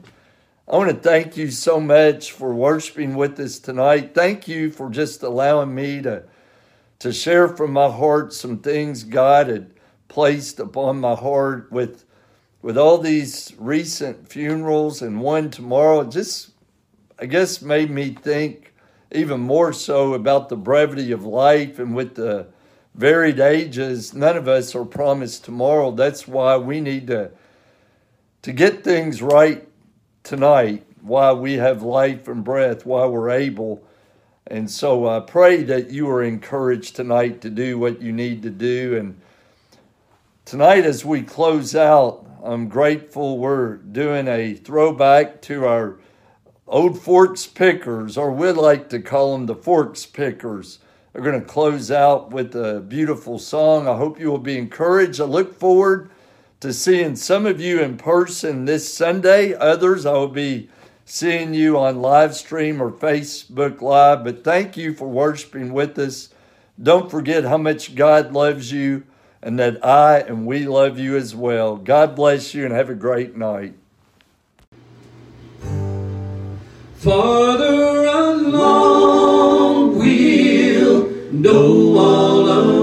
I 0.66 0.78
want 0.78 0.88
to 0.88 0.96
thank 0.96 1.36
you 1.36 1.50
so 1.50 1.78
much 1.78 2.32
for 2.32 2.54
worshiping 2.54 3.14
with 3.14 3.38
us 3.40 3.58
tonight. 3.58 4.14
Thank 4.14 4.48
you 4.48 4.70
for 4.70 4.88
just 4.88 5.22
allowing 5.22 5.74
me 5.74 6.00
to, 6.00 6.22
to 7.00 7.12
share 7.12 7.48
from 7.48 7.70
my 7.74 7.90
heart 7.90 8.32
some 8.32 8.60
things 8.60 9.04
God 9.04 9.48
had 9.48 9.74
placed 10.08 10.60
upon 10.60 10.98
my 10.98 11.14
heart 11.14 11.70
with, 11.70 12.06
with 12.62 12.78
all 12.78 12.96
these 12.96 13.52
recent 13.58 14.30
funerals 14.30 15.02
and 15.02 15.20
one 15.20 15.50
tomorrow. 15.50 16.04
Just, 16.04 16.52
I 17.18 17.26
guess, 17.26 17.60
made 17.60 17.90
me 17.90 18.14
think 18.14 18.69
even 19.12 19.40
more 19.40 19.72
so 19.72 20.14
about 20.14 20.48
the 20.48 20.56
brevity 20.56 21.12
of 21.12 21.24
life 21.24 21.78
and 21.78 21.94
with 21.94 22.14
the 22.14 22.46
varied 22.94 23.40
ages. 23.40 24.14
None 24.14 24.36
of 24.36 24.48
us 24.48 24.74
are 24.74 24.84
promised 24.84 25.44
tomorrow. 25.44 25.90
That's 25.90 26.28
why 26.28 26.56
we 26.56 26.80
need 26.80 27.06
to 27.08 27.30
to 28.42 28.52
get 28.52 28.82
things 28.82 29.20
right 29.20 29.68
tonight 30.22 30.86
while 31.02 31.36
we 31.36 31.54
have 31.54 31.82
life 31.82 32.26
and 32.26 32.42
breath, 32.42 32.86
while 32.86 33.10
we're 33.10 33.30
able. 33.30 33.84
And 34.46 34.70
so 34.70 35.06
I 35.06 35.20
pray 35.20 35.62
that 35.64 35.90
you 35.90 36.08
are 36.08 36.22
encouraged 36.22 36.96
tonight 36.96 37.42
to 37.42 37.50
do 37.50 37.78
what 37.78 38.00
you 38.00 38.12
need 38.12 38.42
to 38.42 38.50
do. 38.50 38.96
And 38.96 39.20
tonight, 40.44 40.84
as 40.84 41.04
we 41.04 41.22
close 41.22 41.74
out, 41.74 42.26
I'm 42.42 42.68
grateful 42.68 43.38
we're 43.38 43.76
doing 43.76 44.26
a 44.26 44.54
throwback 44.54 45.42
to 45.42 45.66
our 45.66 45.98
Old 46.70 47.02
Forks 47.02 47.48
Pickers, 47.48 48.16
or 48.16 48.30
we 48.30 48.52
like 48.52 48.90
to 48.90 49.00
call 49.00 49.32
them 49.32 49.46
the 49.46 49.56
Forks 49.56 50.06
Pickers, 50.06 50.78
are 51.16 51.20
going 51.20 51.40
to 51.40 51.44
close 51.44 51.90
out 51.90 52.30
with 52.30 52.54
a 52.54 52.78
beautiful 52.78 53.40
song. 53.40 53.88
I 53.88 53.96
hope 53.96 54.20
you 54.20 54.30
will 54.30 54.38
be 54.38 54.56
encouraged. 54.56 55.20
I 55.20 55.24
look 55.24 55.58
forward 55.58 56.12
to 56.60 56.72
seeing 56.72 57.16
some 57.16 57.44
of 57.44 57.60
you 57.60 57.80
in 57.80 57.96
person 57.96 58.66
this 58.66 58.94
Sunday. 58.94 59.52
Others, 59.52 60.06
I 60.06 60.12
will 60.12 60.28
be 60.28 60.68
seeing 61.04 61.54
you 61.54 61.76
on 61.76 62.00
live 62.00 62.36
stream 62.36 62.80
or 62.80 62.92
Facebook 62.92 63.80
Live, 63.80 64.22
but 64.22 64.44
thank 64.44 64.76
you 64.76 64.94
for 64.94 65.08
worshiping 65.08 65.72
with 65.72 65.98
us. 65.98 66.28
Don't 66.80 67.10
forget 67.10 67.42
how 67.42 67.58
much 67.58 67.96
God 67.96 68.32
loves 68.32 68.70
you 68.70 69.02
and 69.42 69.58
that 69.58 69.84
I 69.84 70.20
and 70.20 70.46
we 70.46 70.66
love 70.66 71.00
you 71.00 71.16
as 71.16 71.34
well. 71.34 71.76
God 71.76 72.14
bless 72.14 72.54
you 72.54 72.64
and 72.64 72.72
have 72.72 72.90
a 72.90 72.94
great 72.94 73.36
night. 73.36 73.74
Farther 77.02 78.04
along, 78.04 79.98
we'll 79.98 81.08
know 81.32 81.96
all 81.96 82.44
about 82.44 82.79